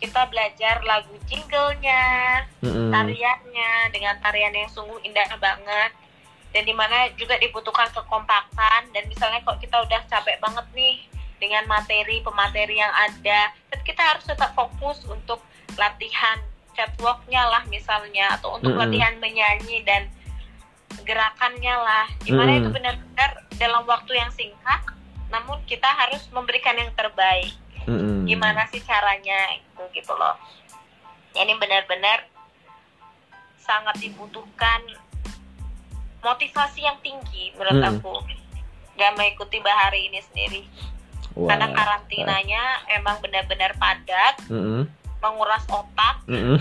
[0.00, 2.90] kita belajar lagu jinglenya, Mm-mm.
[2.92, 5.92] tariannya dengan tarian yang sungguh indah banget
[6.54, 10.96] dan di mana juga dibutuhkan kekompakan dan misalnya kok kita udah capek banget nih
[11.42, 15.42] dengan materi pemateri yang ada, kita harus tetap fokus untuk
[15.74, 16.38] latihan
[16.74, 18.90] catwalknya lah misalnya atau untuk Mm-mm.
[18.90, 20.10] latihan menyanyi dan
[21.06, 22.60] gerakannya lah, di mana Mm-mm.
[22.62, 24.80] itu benar-benar dalam waktu yang singkat,
[25.34, 27.50] namun kita harus memberikan yang terbaik
[27.90, 28.24] Mm-mm.
[28.24, 30.38] gimana sih caranya itu gitu loh
[31.34, 32.22] ini benar-benar
[33.58, 34.80] sangat dibutuhkan
[36.22, 37.90] motivasi yang tinggi menurut Hmm.
[37.98, 38.14] aku
[38.94, 40.62] dan mengikuti bahari ini sendiri
[41.34, 41.50] Wah.
[41.50, 42.62] karena karantinanya
[42.94, 44.86] emang benar-benar padat Mm-mm.
[45.24, 46.60] Menguras otak Mm-mm.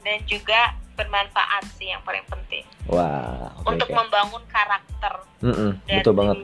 [0.00, 0.60] dan juga
[0.94, 3.96] bermanfaat sih yang paling penting Wah, oke, untuk oke.
[3.98, 6.36] membangun karakter Mm-mm, dari betul banget.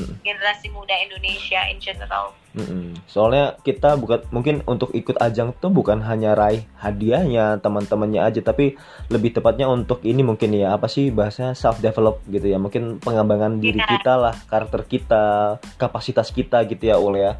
[0.00, 0.16] Mm.
[0.24, 2.98] generasi muda Indonesia in general Mm-mm.
[3.06, 8.74] Soalnya kita bukan mungkin untuk ikut ajang tuh bukan hanya raih hadiahnya teman-temannya aja, tapi
[9.06, 13.62] lebih tepatnya untuk ini mungkin ya apa sih bahasanya self develop gitu ya, mungkin pengembangan
[13.62, 13.86] diri Iya.
[13.86, 15.24] kita lah, karakter kita,
[15.78, 17.38] kapasitas kita gitu ya Ul ya.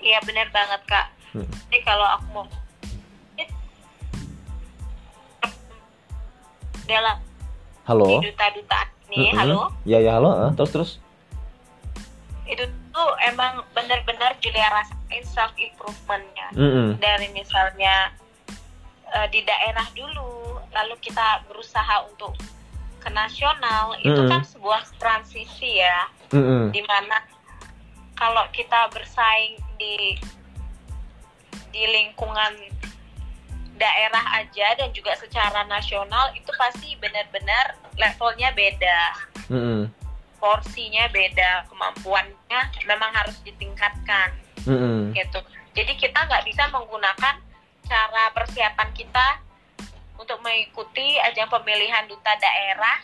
[0.00, 1.06] Iya benar banget kak
[1.38, 1.46] Hmm.
[1.70, 2.46] jadi kalau aku mau
[6.88, 7.16] dalam
[7.84, 8.18] Halo.
[8.24, 9.38] duta-duta ini, Mm-mm.
[9.38, 10.90] halo, Ya ya halo, ah, terus terus.
[12.48, 16.96] itu tuh emang benar-benar Julia rasain self improvementnya Mm-mm.
[16.96, 18.08] dari misalnya
[19.12, 22.32] eh, di daerah dulu, lalu kita berusaha untuk
[22.98, 24.32] ke nasional, itu Mm-mm.
[24.32, 26.72] kan sebuah transisi ya, Mm-mm.
[26.72, 27.20] di mana
[28.16, 30.16] kalau kita bersaing di
[31.72, 32.52] di lingkungan
[33.78, 39.00] daerah aja dan juga secara nasional itu pasti benar-benar levelnya beda
[39.48, 39.86] Mm-mm.
[40.42, 44.34] porsinya beda, kemampuannya memang harus ditingkatkan
[44.66, 45.14] Mm-mm.
[45.14, 45.40] gitu.
[45.74, 47.38] Jadi kita nggak bisa menggunakan
[47.86, 49.40] cara persiapan kita
[50.18, 52.98] untuk mengikuti ajang pemilihan duta daerah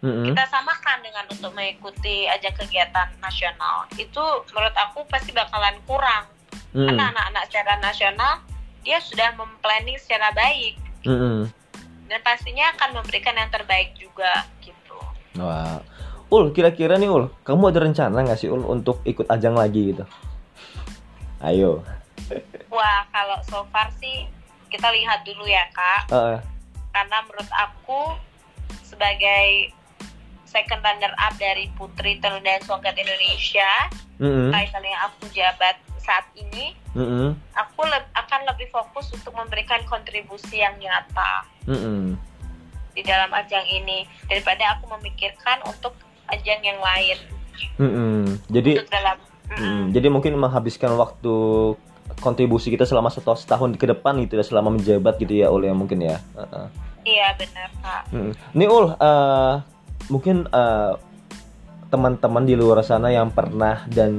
[0.00, 0.24] Mm-mm.
[0.24, 3.84] kita samakan dengan untuk mengikuti ajang kegiatan nasional.
[3.96, 6.37] Itu menurut aku pasti bakalan kurang
[6.76, 6.84] Mm-mm.
[6.84, 8.32] karena anak-anak secara nasional
[8.84, 11.48] dia sudah memplanning secara baik Mm-mm.
[12.08, 14.98] dan pastinya akan memberikan yang terbaik juga gitu.
[15.40, 15.80] Wah.
[16.28, 20.04] Ul, kira-kira nih Ul, kamu ada rencana nggak sih Ul untuk ikut ajang lagi gitu?
[21.40, 21.80] Ayo.
[22.68, 24.28] Wah, kalau so far sih
[24.68, 26.36] kita lihat dulu ya kak, Eh,
[26.92, 28.12] karena menurut aku
[28.84, 29.72] sebagai
[30.44, 33.88] second runner up dari Putri Tenun dan Songket Indonesia,
[34.20, 35.76] mm-mm, title yang aku jabat
[36.08, 42.16] saat ini, mm-mm, aku le- akan lebih fokus untuk memberikan kontribusi yang nyata mm-mm.
[42.96, 45.92] di dalam ajang ini daripada aku memikirkan untuk
[46.32, 47.18] ajang yang lain
[47.76, 48.40] Mm-mm.
[48.48, 49.16] Jadi, untuk dalam
[49.52, 51.34] mm, jadi mungkin menghabiskan waktu
[52.24, 55.76] kontribusi kita selama satu setahun ke depan gitu ya selama menjabat gitu ya Ul ya
[55.76, 56.16] mungkin ya.
[56.40, 56.66] Heeh.
[57.04, 58.32] iya benar kak Mm.
[58.56, 59.54] Nih Ul, eh,
[60.08, 60.92] mungkin eh,
[61.88, 64.12] teman-teman di luar sana yang pernah dan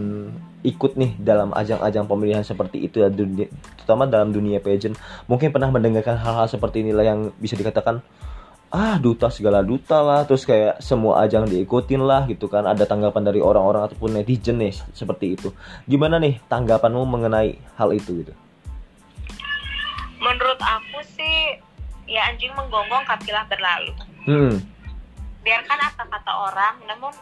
[0.61, 3.47] ikut nih dalam ajang-ajang pemilihan seperti itu ya, dunia,
[3.79, 8.03] terutama dalam dunia pageant, mungkin pernah mendengarkan hal-hal seperti inilah yang bisa dikatakan
[8.69, 13.23] ah duta segala duta lah, terus kayak semua ajang diikutin lah gitu kan, ada tanggapan
[13.25, 15.49] dari orang-orang ataupun netizen nih seperti itu.
[15.87, 18.33] Gimana nih tanggapanmu mengenai hal itu gitu?
[20.19, 21.57] menurut aku sih
[22.05, 23.95] ya anjing menggonggong kapilah berlalu
[24.27, 24.59] Mm-mm.
[25.41, 27.13] biarkan apa kata orang namun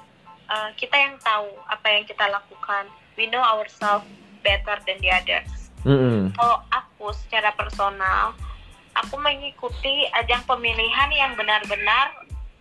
[0.49, 4.05] uh, kita yang tahu apa yang kita lakukan we know ourselves
[4.45, 6.31] better than the others Mm-mm.
[6.37, 8.37] kalau aku secara personal
[8.93, 12.13] aku mengikuti ajang pemilihan yang benar-benar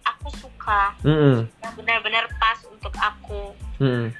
[0.03, 1.47] aku suka Mm-mm.
[1.63, 4.11] yang benar-benar pas untuk aku Mm-mm.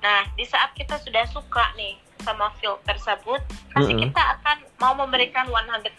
[0.00, 3.40] nah di saat kita sudah suka nih sama field tersebut
[3.74, 4.04] pasti Mm-mm.
[4.08, 5.90] kita akan mau memberikan 100%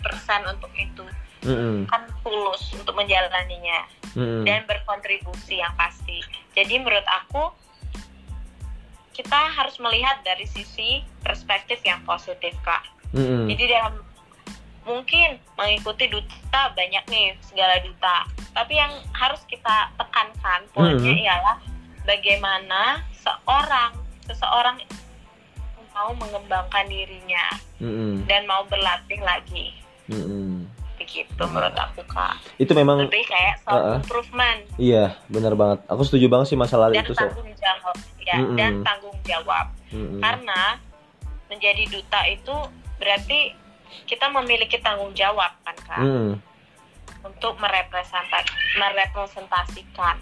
[0.48, 1.06] untuk itu
[1.42, 1.90] Mm-mm.
[1.90, 4.46] kan tulus untuk menjalaninya Mm-mm.
[4.46, 6.22] dan berkontribusi yang pasti.
[6.54, 7.50] Jadi menurut aku
[9.12, 12.84] kita harus melihat dari sisi perspektif yang positif kak.
[13.12, 13.48] Mm-mm.
[13.48, 14.00] Jadi dalam
[14.82, 21.22] mungkin mengikuti duta banyak nih segala duta, tapi yang harus kita tekankan poinnya Mhm.
[21.22, 21.58] ialah
[22.02, 22.82] bagaimana
[23.14, 23.94] seorang
[24.26, 24.80] seseorang
[25.92, 27.46] mau mengembangkan dirinya
[27.78, 28.24] Mm-mm.
[28.26, 29.76] dan mau berlatih lagi
[30.08, 30.66] Mm-mm.
[30.96, 32.40] begitu menurut aku kak.
[32.56, 34.60] Itu memang Lebih kayak self improvement.
[34.80, 35.84] iya benar banget.
[35.86, 37.22] Aku setuju banget sih masalah dan itu so.
[37.22, 37.96] tanggung jawab
[38.26, 38.58] ya Mm-mm.
[38.58, 40.22] dan tanggung jawab Mm-mm.
[40.22, 40.78] karena
[41.52, 42.56] menjadi duta itu
[43.02, 43.54] berarti
[44.08, 46.40] kita memiliki tanggung jawab kan kak Mm-mm.
[47.26, 50.16] untuk merepresentasi merepresentasikan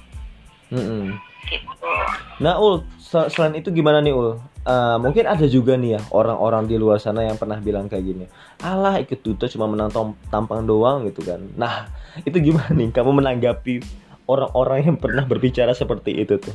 [0.69, 1.17] Mm-mm.
[1.49, 1.91] gitu
[2.39, 4.37] Nah Ul, se- selain itu gimana nih Ul?
[4.69, 8.25] Eh, mungkin ada juga nih ya orang-orang di luar sana yang pernah bilang kayak gini.
[8.61, 9.89] Alah ikut duta cuma menang
[10.29, 11.41] tampang doang gitu kan.
[11.57, 11.89] Nah
[12.27, 12.93] itu gimana nih?
[12.93, 13.81] Kamu menanggapi
[14.29, 16.53] orang-orang yang pernah berbicara seperti itu tuh?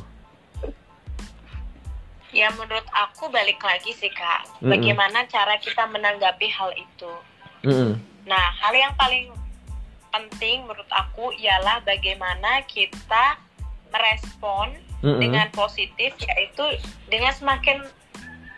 [2.35, 7.13] Ya menurut aku balik lagi sih kak bagaimana cara kita menanggapi hal itu
[7.63, 7.95] Mm-mm.
[8.27, 9.31] nah hal yang paling
[10.11, 13.39] penting menurut aku ialah bagaimana kita
[13.91, 15.19] merespon Mm-mm.
[15.19, 16.63] dengan positif yaitu
[17.07, 17.83] dengan semakin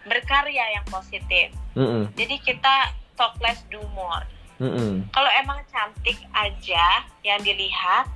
[0.08, 1.52] berkarya yang positif.
[1.76, 2.08] Mm-mm.
[2.16, 4.24] Jadi kita talk less do more.
[4.58, 5.06] Mm-mm.
[5.14, 8.10] Kalau emang cantik aja yang dilihat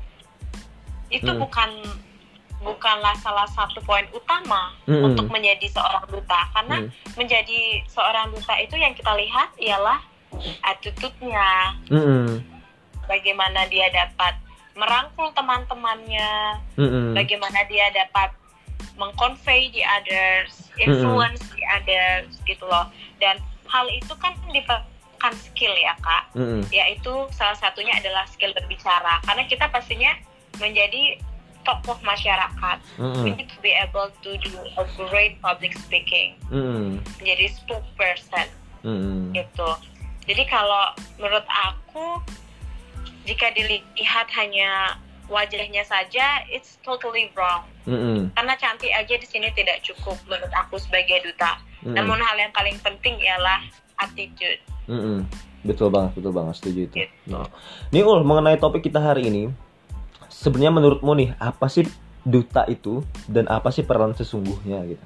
[1.11, 1.43] itu Mm.
[1.43, 1.69] bukan
[2.61, 5.11] bukanlah salah satu poin utama Mm-mm.
[5.11, 6.89] untuk menjadi seorang duta karena Mm.
[7.17, 9.99] menjadi seorang duta itu yang kita lihat ialah
[10.63, 12.39] attitude-nya, Mm-mm.
[13.09, 14.37] bagaimana dia dapat
[14.77, 17.11] merangkul teman-temannya, Mm-mm.
[17.17, 18.31] bagaimana dia dapat
[18.95, 22.87] mengconvey the others, influence the others gitu loh.
[23.19, 26.63] Dan hal itu kan diperlukan skill ya kak, Mm-mm.
[26.71, 29.19] yaitu salah satunya adalah skill berbicara.
[29.27, 30.15] Karena kita pastinya
[30.61, 31.19] menjadi
[31.63, 32.77] tokoh masyarakat.
[32.97, 33.23] Mm-mm.
[33.23, 37.01] We need to be able to do a great public speaking, Mm-mm.
[37.21, 38.47] menjadi spokesperson
[38.85, 39.33] Mm-mm.
[39.33, 39.69] gitu.
[40.29, 42.21] Jadi kalau menurut aku
[43.25, 44.97] jika dilihat hanya
[45.31, 47.63] wajahnya saja, it's totally wrong.
[47.87, 48.29] Mm-mm.
[48.35, 51.57] Karena cantik aja di sini tidak cukup menurut aku sebagai duta.
[51.81, 51.95] Mm-mm.
[51.97, 53.63] Namun hal yang paling penting ialah
[54.01, 54.61] attitude.
[54.89, 55.25] Mm-mm.
[55.61, 56.95] Betul banget, betul banget, setuju itu.
[57.05, 57.13] Gitu.
[57.29, 57.45] Nah,
[57.93, 59.53] Nih Ul, mengenai topik kita hari ini,
[60.41, 61.85] sebenarnya menurutmu nih apa sih
[62.25, 65.05] duta itu dan apa sih peran sesungguhnya gitu?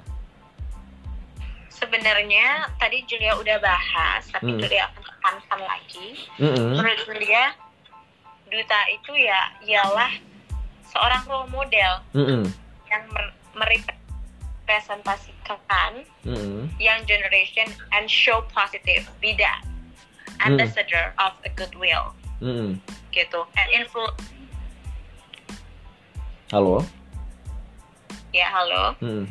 [1.68, 4.64] Sebenarnya tadi Julia udah bahas, tapi Hmm.
[4.64, 6.16] Julia akan tekankan lagi.
[6.40, 6.80] Mm-mm.
[6.80, 7.52] Menurut Julia,
[8.48, 10.08] duta itu ya ialah
[10.88, 12.48] seorang role model Mm-mm.
[12.88, 16.72] yang mer- merepresentasikan Mm-mm.
[16.80, 19.60] young generation and show positive, be that
[20.40, 20.56] Hmm.
[20.56, 22.80] ambassador of a goodwill Mm-mm.
[23.12, 24.04] gitu, and influ
[26.54, 26.78] Halo.
[28.30, 29.26] ya halo, be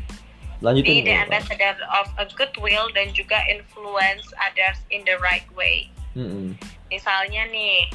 [0.59, 1.05] Lanjutin.
[1.05, 1.23] the Ul.
[1.23, 5.87] ambassador of a goodwill dan juga influence others in the right way.
[6.17, 6.57] Mm-mm.
[6.89, 7.87] Misalnya nih,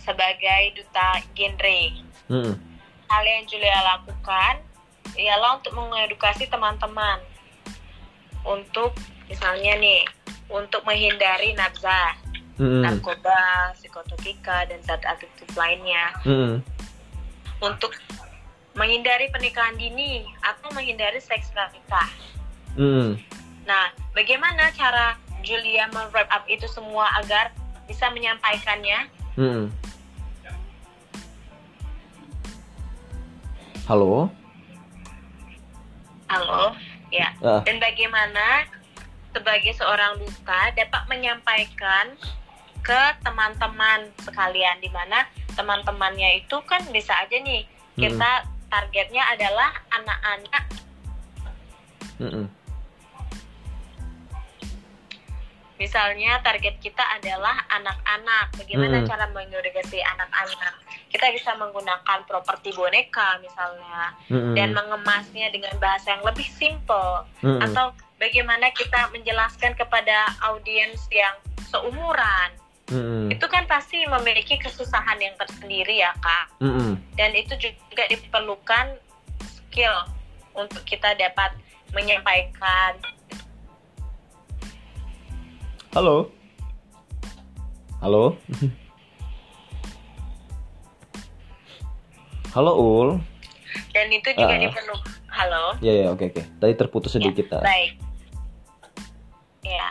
[0.00, 1.80] sebagai duta genre,
[2.30, 2.54] Mm-mm.
[3.10, 4.62] hal yang Julia lakukan
[5.18, 7.18] ialah untuk mengedukasi teman-teman
[8.46, 8.94] untuk
[9.26, 10.06] misalnya nih
[10.46, 12.14] untuk menghindari nafsa,
[12.56, 12.86] Mm-mm.
[12.86, 16.62] narkoba, psikotropika dan zat adiktif lainnya, Mm-mm.
[17.60, 17.96] Untuk
[18.76, 22.10] menghindari pernikahan dini atau menghindari seks pranikah.
[22.76, 23.16] Mm-mm.
[23.64, 27.50] Nah, bagaimana cara Julia men-wrap up itu semua agar
[27.88, 29.08] bisa menyampaikannya?
[29.40, 29.72] Mm-mm.
[33.86, 34.28] Halo.
[36.26, 36.74] Halo,
[37.14, 37.30] ya.
[37.38, 37.62] Ah.
[37.62, 38.66] Dan bagaimana
[39.30, 42.18] sebagai seorang duta dapat menyampaikan
[42.86, 45.26] ke teman-teman sekalian di mana
[45.58, 47.66] teman-temannya itu kan bisa aja nih
[47.98, 50.64] kita targetnya adalah anak-anak.
[55.76, 58.48] Misalnya target kita adalah anak-anak.
[58.56, 59.08] Bagaimana Mm.
[59.12, 60.74] cara mengedukasi anak-anak?
[61.12, 64.16] Kita bisa menggunakan properti boneka misalnya.
[64.32, 64.56] Mm-mm.
[64.56, 67.28] dan mengemasnya dengan bahasa yang lebih simple.
[67.44, 67.60] Mm-mm.
[67.60, 71.36] atau bagaimana kita menjelaskan kepada audiens yang
[71.68, 73.34] seumuran Mm-mm.
[73.34, 76.94] itu kan pasti memiliki kesusahan yang tersendiri ya kak Mm-mm.
[77.18, 78.94] dan itu juga diperlukan
[79.42, 80.06] skill
[80.54, 81.50] untuk kita dapat
[81.90, 82.94] menyampaikan
[85.96, 86.28] Halo.
[88.04, 88.36] Halo.
[92.52, 93.08] Halo Ul.
[93.96, 94.60] dan itu juga Ah.
[94.60, 96.42] diperlukan halo Ya ya oke oke.
[96.60, 97.48] Tadi terputus sedikit.
[97.52, 97.64] ah.
[97.64, 97.96] baik
[99.64, 99.88] ya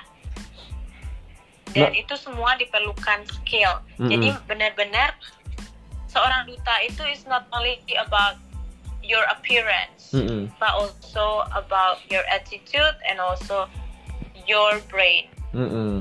[1.75, 1.99] dan Nah.
[1.99, 4.09] itu semua diperlukan skill Mm-mm.
[4.09, 5.11] jadi benar-benar
[6.07, 8.39] seorang duta itu is not only about
[9.03, 10.47] your appearance Mm-mm.
[10.57, 13.67] but also about your attitude and also
[14.47, 15.99] your brain Mm-mm.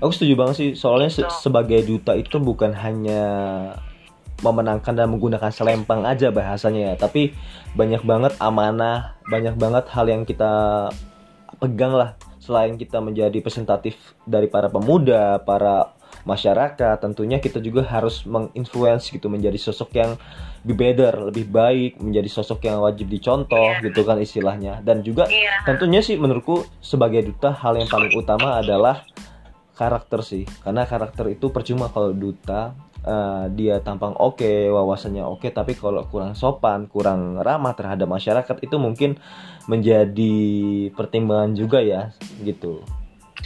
[0.00, 0.70] Aku setuju banget sih.
[0.72, 1.44] Soalnya se- Gitu.
[1.44, 3.20] sebagai duta itu bukan hanya
[4.40, 7.36] memenangkan dan menggunakan selempang aja bahasanya ya, tapi
[7.76, 10.88] banyak banget amanah, banyak banget hal yang kita
[11.60, 12.16] pegang lah.
[12.50, 13.94] Selain kita menjadi presentatif
[14.26, 15.94] dari para pemuda, para
[16.26, 20.18] masyarakat, tentunya kita juga harus menginfluence gitu menjadi sosok yang
[20.60, 23.86] be better, lebih baik, menjadi sosok yang wajib dicontoh Iya.
[23.86, 24.82] gitu kan istilahnya.
[24.82, 29.06] Dan juga iya tentunya sih menurutku sebagai duta hal yang paling utama adalah
[29.72, 35.72] karakter sih karena karakter itu percuma kalau duta eh, dia tampang oke wawasannya oke tapi
[35.72, 39.16] kalau kurang sopan kurang ramah terhadap masyarakat itu mungkin
[39.70, 40.34] menjadi
[40.98, 42.10] pertimbangan juga ya
[42.42, 42.82] gitu.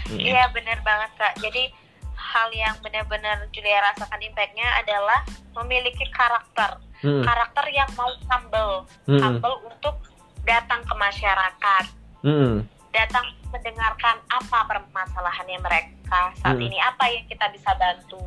[0.08, 1.34] Iya benar banget kak.
[1.44, 1.68] Jadi
[2.16, 5.20] hal yang benar-benar Julia rasakan impactnya adalah
[5.60, 10.00] memiliki karakter, Mm, karakter yang mau humble, mm, humble untuk
[10.48, 11.84] datang ke masyarakat,
[12.24, 12.64] mm,
[12.96, 16.32] datang mendengarkan apa permasalahannya mereka.
[16.40, 16.66] Saat Hmm.
[16.66, 18.24] ini, apa yang kita bisa bantu,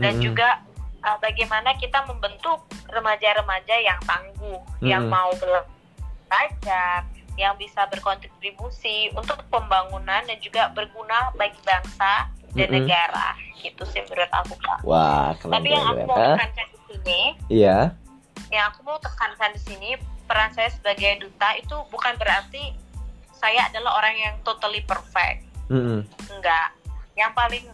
[0.00, 0.64] dan mm, juga
[1.06, 5.14] uh, bagaimana kita membentuk remaja-remaja yang tangguh, yang Mm-mm.
[5.14, 5.68] mau belajar,
[7.40, 12.84] yang bisa berkontribusi untuk pembangunan dan juga berguna bagi bangsa dan Mm-mm.
[12.84, 13.32] negara.
[13.56, 14.78] Gitu sih menurut aku kak.
[14.84, 17.78] wah keren Tapi yang aku mau tekankan di sini, iya
[18.52, 19.90] yang aku mau tekankan di sini
[20.28, 22.76] peran saya sebagai duta itu bukan berarti
[23.32, 25.42] saya adalah orang yang totally perfect.
[25.72, 26.68] Mm, Enggak.
[27.18, 27.64] Yang paling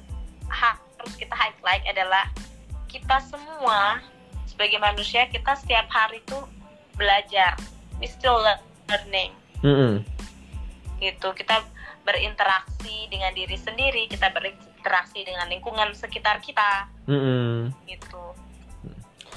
[0.49, 2.25] harus kita highlight adalah
[2.89, 4.01] kita semua
[4.49, 6.47] sebagai manusia kita setiap hari tuh
[6.97, 7.59] belajar.
[7.99, 8.39] We still
[8.89, 9.95] learning mm, mm,
[11.03, 11.29] gitu.
[11.35, 11.63] Kita
[12.07, 17.57] berinteraksi dengan diri sendiri, kita berinteraksi dengan lingkungan sekitar kita mm, mm.
[17.91, 18.25] gitu.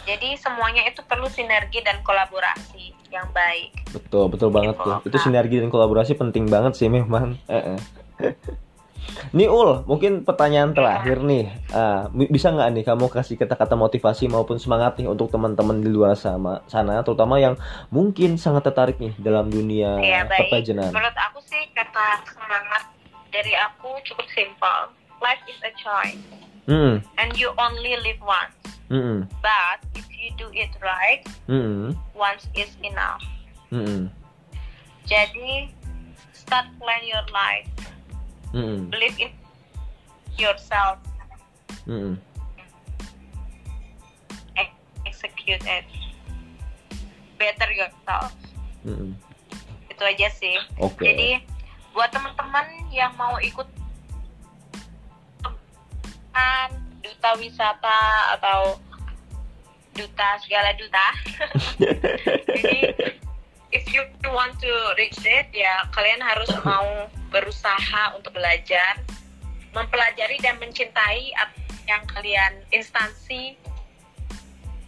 [0.02, 3.86] Jadi semuanya itu perlu sinergi dan kolaborasi yang baik.
[3.94, 4.98] Betul, betul banget Gitu, tuh.
[5.06, 7.38] Itu sinergi dan kolaborasi penting banget sih memang.
[7.46, 7.80] Eh, eh.
[9.32, 11.52] nih Ul, mungkin pertanyaan terakhir nih.
[12.10, 16.14] Bi- bisa nggak nih kamu kasih kata-kata motivasi maupun semangat nih untuk teman-teman di luar
[16.14, 17.56] sama sana, terutama yang
[17.88, 20.48] mungkin sangat tertarik nih dalam dunia Iya, baik.
[20.48, 20.92] perpajanan.
[20.92, 22.84] Menurut aku sih kata semangat
[23.30, 24.80] dari aku cukup simpel.
[25.18, 26.18] Life is a choice
[26.64, 28.54] Hmm, and you only live once.
[28.88, 33.22] hmm, But if you do it right, hmm, once is enough.
[33.70, 34.10] hmm,
[35.04, 35.74] Jadi
[36.32, 37.66] start plan your life,
[38.52, 39.32] hmm, believe in
[40.38, 41.00] yourself,
[41.86, 42.16] hmm.
[44.56, 45.86] ex- execute it,
[47.40, 48.32] better yourself.
[48.84, 49.16] hmm.
[49.92, 50.56] Itu aja sih.
[50.80, 51.04] Oke.
[51.06, 51.44] Jadi
[51.92, 53.68] buat teman-teman yang mau ikut
[56.32, 56.72] kan
[57.04, 58.00] duta wisata
[58.40, 58.80] atau
[59.92, 61.08] duta segala duta.
[62.56, 62.80] Jadi
[64.24, 69.00] you want to reach it ya kalian harus mau berusaha untuk belajar,
[69.72, 71.56] mempelajari dan mencintai apa
[71.90, 73.58] yang kalian instansi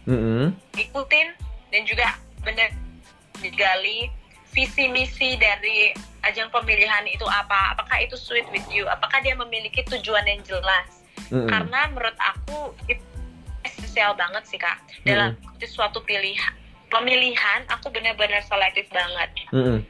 [0.04, 1.32] Hmm, ikutin
[1.72, 2.68] dan juga benar
[3.40, 4.12] digali
[4.52, 9.80] visi misi dari ajang pemilihan itu apa apakah itu sweet with you apakah dia memiliki
[9.88, 11.00] tujuan yang jelas.
[11.32, 13.00] Hmm, karena menurut aku itu
[13.64, 14.76] esensial banget sih kak
[15.08, 15.32] dalam
[15.64, 16.52] suatu pilihan
[16.94, 19.30] pemilihan aku benar-benar selektif banget.
[19.50, 19.82] Hmm,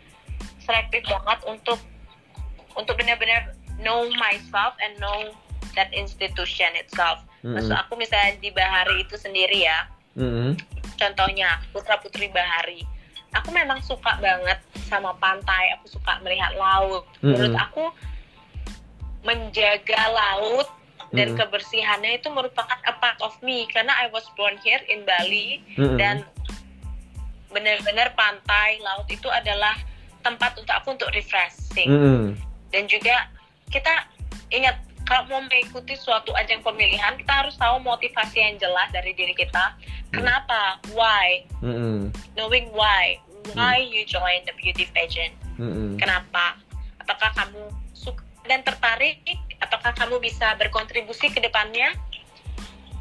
[0.64, 1.76] selektif banget untuk
[2.80, 3.52] untuk benar-benar
[3.84, 5.28] know myself and know
[5.76, 7.20] that institution itself.
[7.44, 9.84] Hmm, maksud aku misalnya di Bahari itu sendiri ya.
[10.16, 10.56] Hmm,
[10.96, 12.86] contohnya putra putri bahari.
[13.34, 17.02] Aku memang suka banget sama pantai aku suka melihat laut.
[17.18, 17.66] Menurut Mm-mm.
[17.66, 17.84] aku
[19.26, 20.70] menjaga laut
[21.10, 23.66] dan kebersihannya itu merupakan a part of me.
[23.74, 26.22] Karena I was born here in Bali hmm, dan
[27.54, 29.78] benar-benar pantai laut itu adalah
[30.26, 31.86] tempat untuk aku untuk refreshing.
[31.86, 32.24] Hmm,
[32.74, 33.30] dan juga
[33.70, 34.10] kita
[34.50, 39.36] ingat kalau mau mengikuti suatu ajang pemilihan kita harus tahu motivasi yang jelas dari diri
[39.36, 39.78] kita.
[40.10, 40.82] Kenapa?
[40.96, 41.46] Why?
[41.62, 43.22] Hmm, knowing why.
[43.52, 45.36] Why you join the beauty pageant?
[45.60, 46.58] Hmm, kenapa?
[47.04, 49.20] Apakah kamu suka dan tertarik?
[49.60, 51.92] Apakah kamu bisa berkontribusi ke depannya?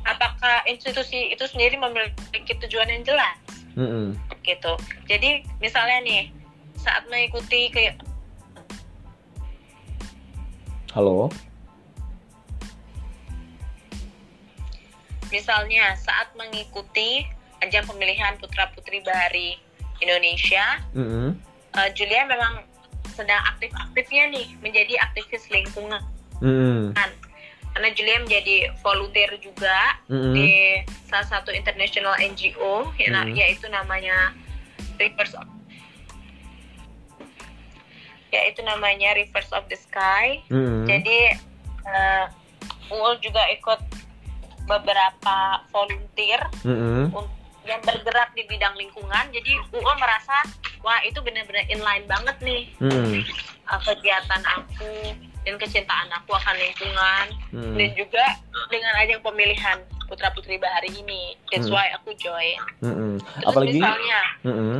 [0.04, 3.43] Apakah institusi itu sendiri memiliki tujuan yang jelas
[3.78, 4.08] mm -mm.
[4.46, 4.74] gitu
[5.10, 6.22] jadi misalnya nih
[6.78, 7.94] saat mengikuti ke
[10.94, 11.30] halo
[15.34, 17.26] misalnya saat mengikuti
[17.66, 19.58] ajang pemilihan putra putri bahari
[20.04, 21.30] Indonesia mm -mm.
[21.74, 22.66] uh, Julia memang
[23.14, 26.02] sedang aktif-aktifnya nih menjadi aktivis lingkungan
[26.44, 26.84] Mm -mm.
[27.74, 30.32] Karena Julia menjadi volunteer juga Mm-mm.
[30.32, 33.34] di salah satu international NGO ya- Mm.
[33.34, 34.34] yaitu namanya
[34.96, 35.50] Rivers of
[38.30, 40.86] yaitu namanya Rivers of the Sky Mm-mm.
[40.86, 41.38] jadi
[41.84, 42.26] uh,
[42.90, 43.80] Uul juga ikut
[44.66, 45.38] beberapa
[45.70, 47.10] volunteer Mm-mm.
[47.10, 47.32] un-
[47.64, 50.36] yang bergerak di bidang lingkungan jadi Uul merasa
[50.80, 52.70] wah itu benar-benar inline banget nih
[53.66, 54.94] uh, kegiatan aku
[55.44, 57.76] dan kecintaan aku akan lingkungan Mm.
[57.76, 58.26] dan juga
[58.68, 61.76] dengan ajang pemilihan putra putri bahari ini that's Hmm.
[61.76, 63.14] why aku join Mm-mm.
[63.18, 64.78] Terus apalagi misalnya Mm-mm.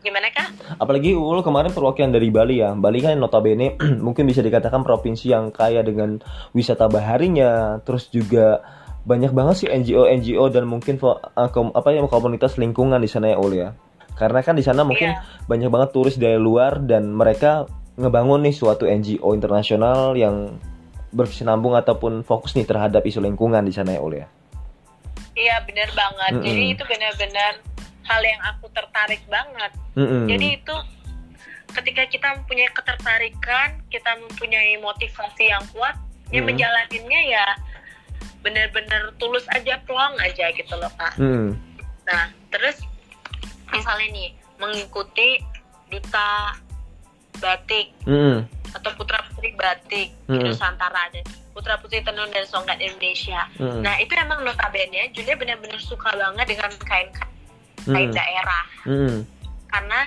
[0.00, 2.74] gimana kak Apalagi Ul kemarin perwakilan dari Bali ya.
[2.74, 6.18] Bali kan notabene mungkin bisa dikatakan provinsi yang kaya dengan
[6.50, 8.62] wisata baharinya, terus juga
[9.02, 11.18] banyak banget sih NGO NGO dan mungkin uh,
[11.48, 13.74] kom- apa ya komunitas lingkungan di sana ya Ul ya.
[14.12, 15.22] Karena kan di sana mungkin Iya.
[15.46, 17.66] banyak banget turis dari luar dan mereka
[17.96, 20.56] ngebangun nih suatu NGO internasional yang
[21.12, 24.26] berkesinambung ataupun fokus nih terhadap isu lingkungan di sana ya Ul ya.
[25.36, 26.44] iya benar banget Mm-mm.
[26.44, 27.52] jadi itu benar-benar
[28.08, 30.24] hal yang aku tertarik banget Mm-mm.
[30.24, 30.76] jadi itu
[31.72, 35.96] ketika kita mempunyai ketertarikan kita mempunyai motivasi yang kuat
[36.32, 36.48] ya Mm-mm.
[36.48, 37.46] menjalaninnya ya
[38.40, 41.54] benar-benar tulus aja plong aja gitu loh kak Mm.
[42.02, 42.82] Nah, terus
[43.70, 44.28] misalnya nih
[44.58, 45.38] mengikuti
[45.86, 46.56] duta
[47.38, 48.44] batik Mm.
[48.72, 50.44] atau putra putri batik di Mm.
[50.48, 53.44] Nusantara dan putra putri tenun dan songket Indonesia.
[53.60, 53.80] Mm.
[53.84, 57.08] Nah, itu emang notabene Julia benar-benar suka banget dengan kain
[57.84, 58.16] kain Mm.
[58.16, 59.16] daerah Mm.
[59.68, 60.00] karena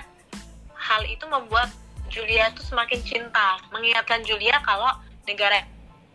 [0.76, 1.70] hal itu membuat
[2.06, 4.88] Julia tuh semakin cinta, mengingatkan Julia kalau
[5.26, 5.58] negara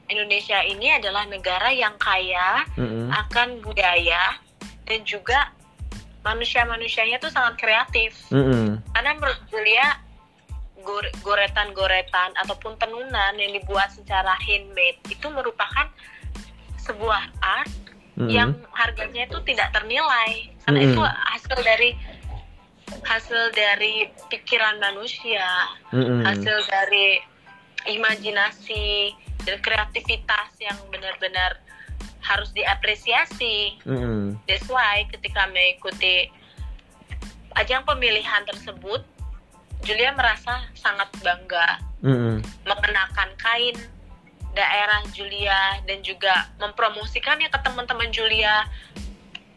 [0.07, 3.11] Indonesia ini adalah negara yang kaya Mm.
[3.11, 4.39] akan budaya
[4.87, 5.51] dan juga
[6.21, 8.79] manusia-manusianya tuh sangat kreatif Mm.
[8.91, 9.99] karena menurut Julia
[10.81, 15.87] gore- goretan-goretan ataupun tenunan yang dibuat secara handmade itu merupakan
[16.81, 17.71] sebuah art
[18.19, 18.27] Mm.
[18.27, 20.87] yang harganya itu tidak ternilai karena Mm.
[20.91, 21.89] itu hasil dari
[23.07, 25.47] hasil dari pikiran manusia
[25.95, 26.27] Mm.
[26.27, 27.23] hasil dari
[27.87, 29.15] imajinasi
[29.47, 31.55] dan kreativitas yang benar-benar
[32.21, 34.37] harus diapresiasi Mm.
[34.45, 36.29] That's why ketika mengikuti
[37.57, 39.03] ajang pemilihan tersebut,
[39.81, 42.41] Julia merasa sangat bangga Mm.
[42.65, 43.77] mengenakan kain
[44.51, 48.65] daerah Julia dan juga mempromosikannya ke teman-teman Julia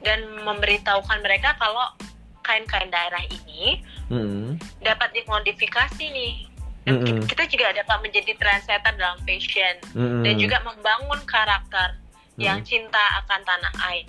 [0.04, 1.88] dan memberitahukan mereka kalau
[2.44, 3.80] kain-kain daerah ini
[4.12, 4.60] Mm.
[4.84, 6.34] dapat dimodifikasi nih.
[6.84, 7.24] Dan Mm-mm.
[7.24, 10.20] kita juga dapat menjadi trendsetter dalam fashion Mm.
[10.20, 11.96] dan juga membangun karakter
[12.36, 12.66] yang Mm.
[12.68, 14.04] cinta akan tanah air.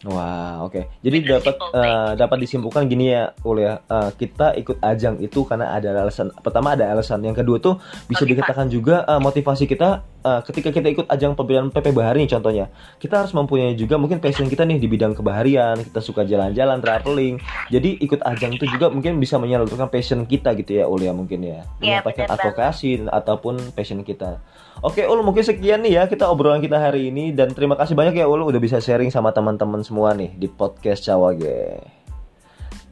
[0.00, 0.88] Wah, oke.
[1.04, 3.84] Jadi Bener, dapat eh, dapat disimpulkan gini ya, Ul ya.
[3.84, 6.32] Eh, kita ikut ajang itu karena ada alasan.
[6.40, 7.20] Pertama ada alasan.
[7.20, 7.76] Yang kedua tuh
[8.08, 8.30] bisa Motivasi.
[8.32, 12.72] dikatakan juga eh, motivasi kita eh, ketika kita ikut ajang pemilihan PP Bahari nih contohnya.
[12.96, 15.76] Kita harus mempunyai juga mungkin passion kita nih di bidang kebaharian.
[15.84, 17.36] Kita suka jalan-jalan, traveling.
[17.68, 21.44] Jadi ikut ajang itu juga mungkin bisa menyalurkan passion kita gitu ya, Ul ya mungkin
[21.44, 21.68] ya.
[21.76, 24.40] Iya, Menyampaikan advokasi ataupun passion kita.
[24.80, 28.16] Oke, Ul, mungkin sekian nih ya kita obrolan kita hari ini dan terima kasih banyak
[28.16, 31.84] ya Ul udah bisa sharing sama teman-teman semua nih di podcast Cawage.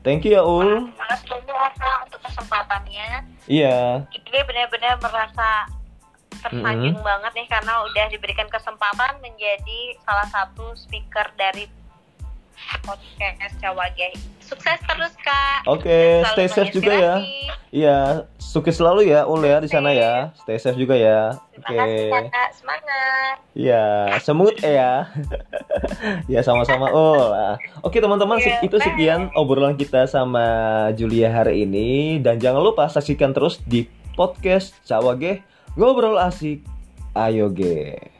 [0.04, 0.92] Thank you ya Ul.
[0.92, 3.24] Makasih banyak untuk kesempatannya.
[3.48, 4.04] Iya.
[4.04, 5.64] Ini benar-benar merasa
[6.44, 11.72] tersanjung banget nih karena udah diberikan kesempatan menjadi salah satu speaker dari
[12.84, 14.37] podcast Cawage.
[14.48, 15.68] Sukses terus Kak.
[15.68, 17.14] Oke, Selalu stay safe juga ya.
[17.68, 17.98] Iya,
[18.40, 20.32] sukses selalu ya Ul ya di sana ya.
[20.40, 21.36] Stay safe juga ya.
[21.60, 21.76] Oke.
[21.76, 23.34] kasih Kak, semangat.
[23.52, 23.84] Iya,
[24.24, 25.04] semut ya.
[26.32, 27.28] ya sama-sama Ul.
[27.36, 30.48] Ah, Oke teman-teman, Iya, itu sekian obrolan kita sama
[30.96, 33.84] Julia hari ini dan jangan lupa saksikan terus di
[34.16, 35.44] podcast Cawage
[35.76, 36.64] ngobrol asik.
[37.12, 38.17] Ayo ge.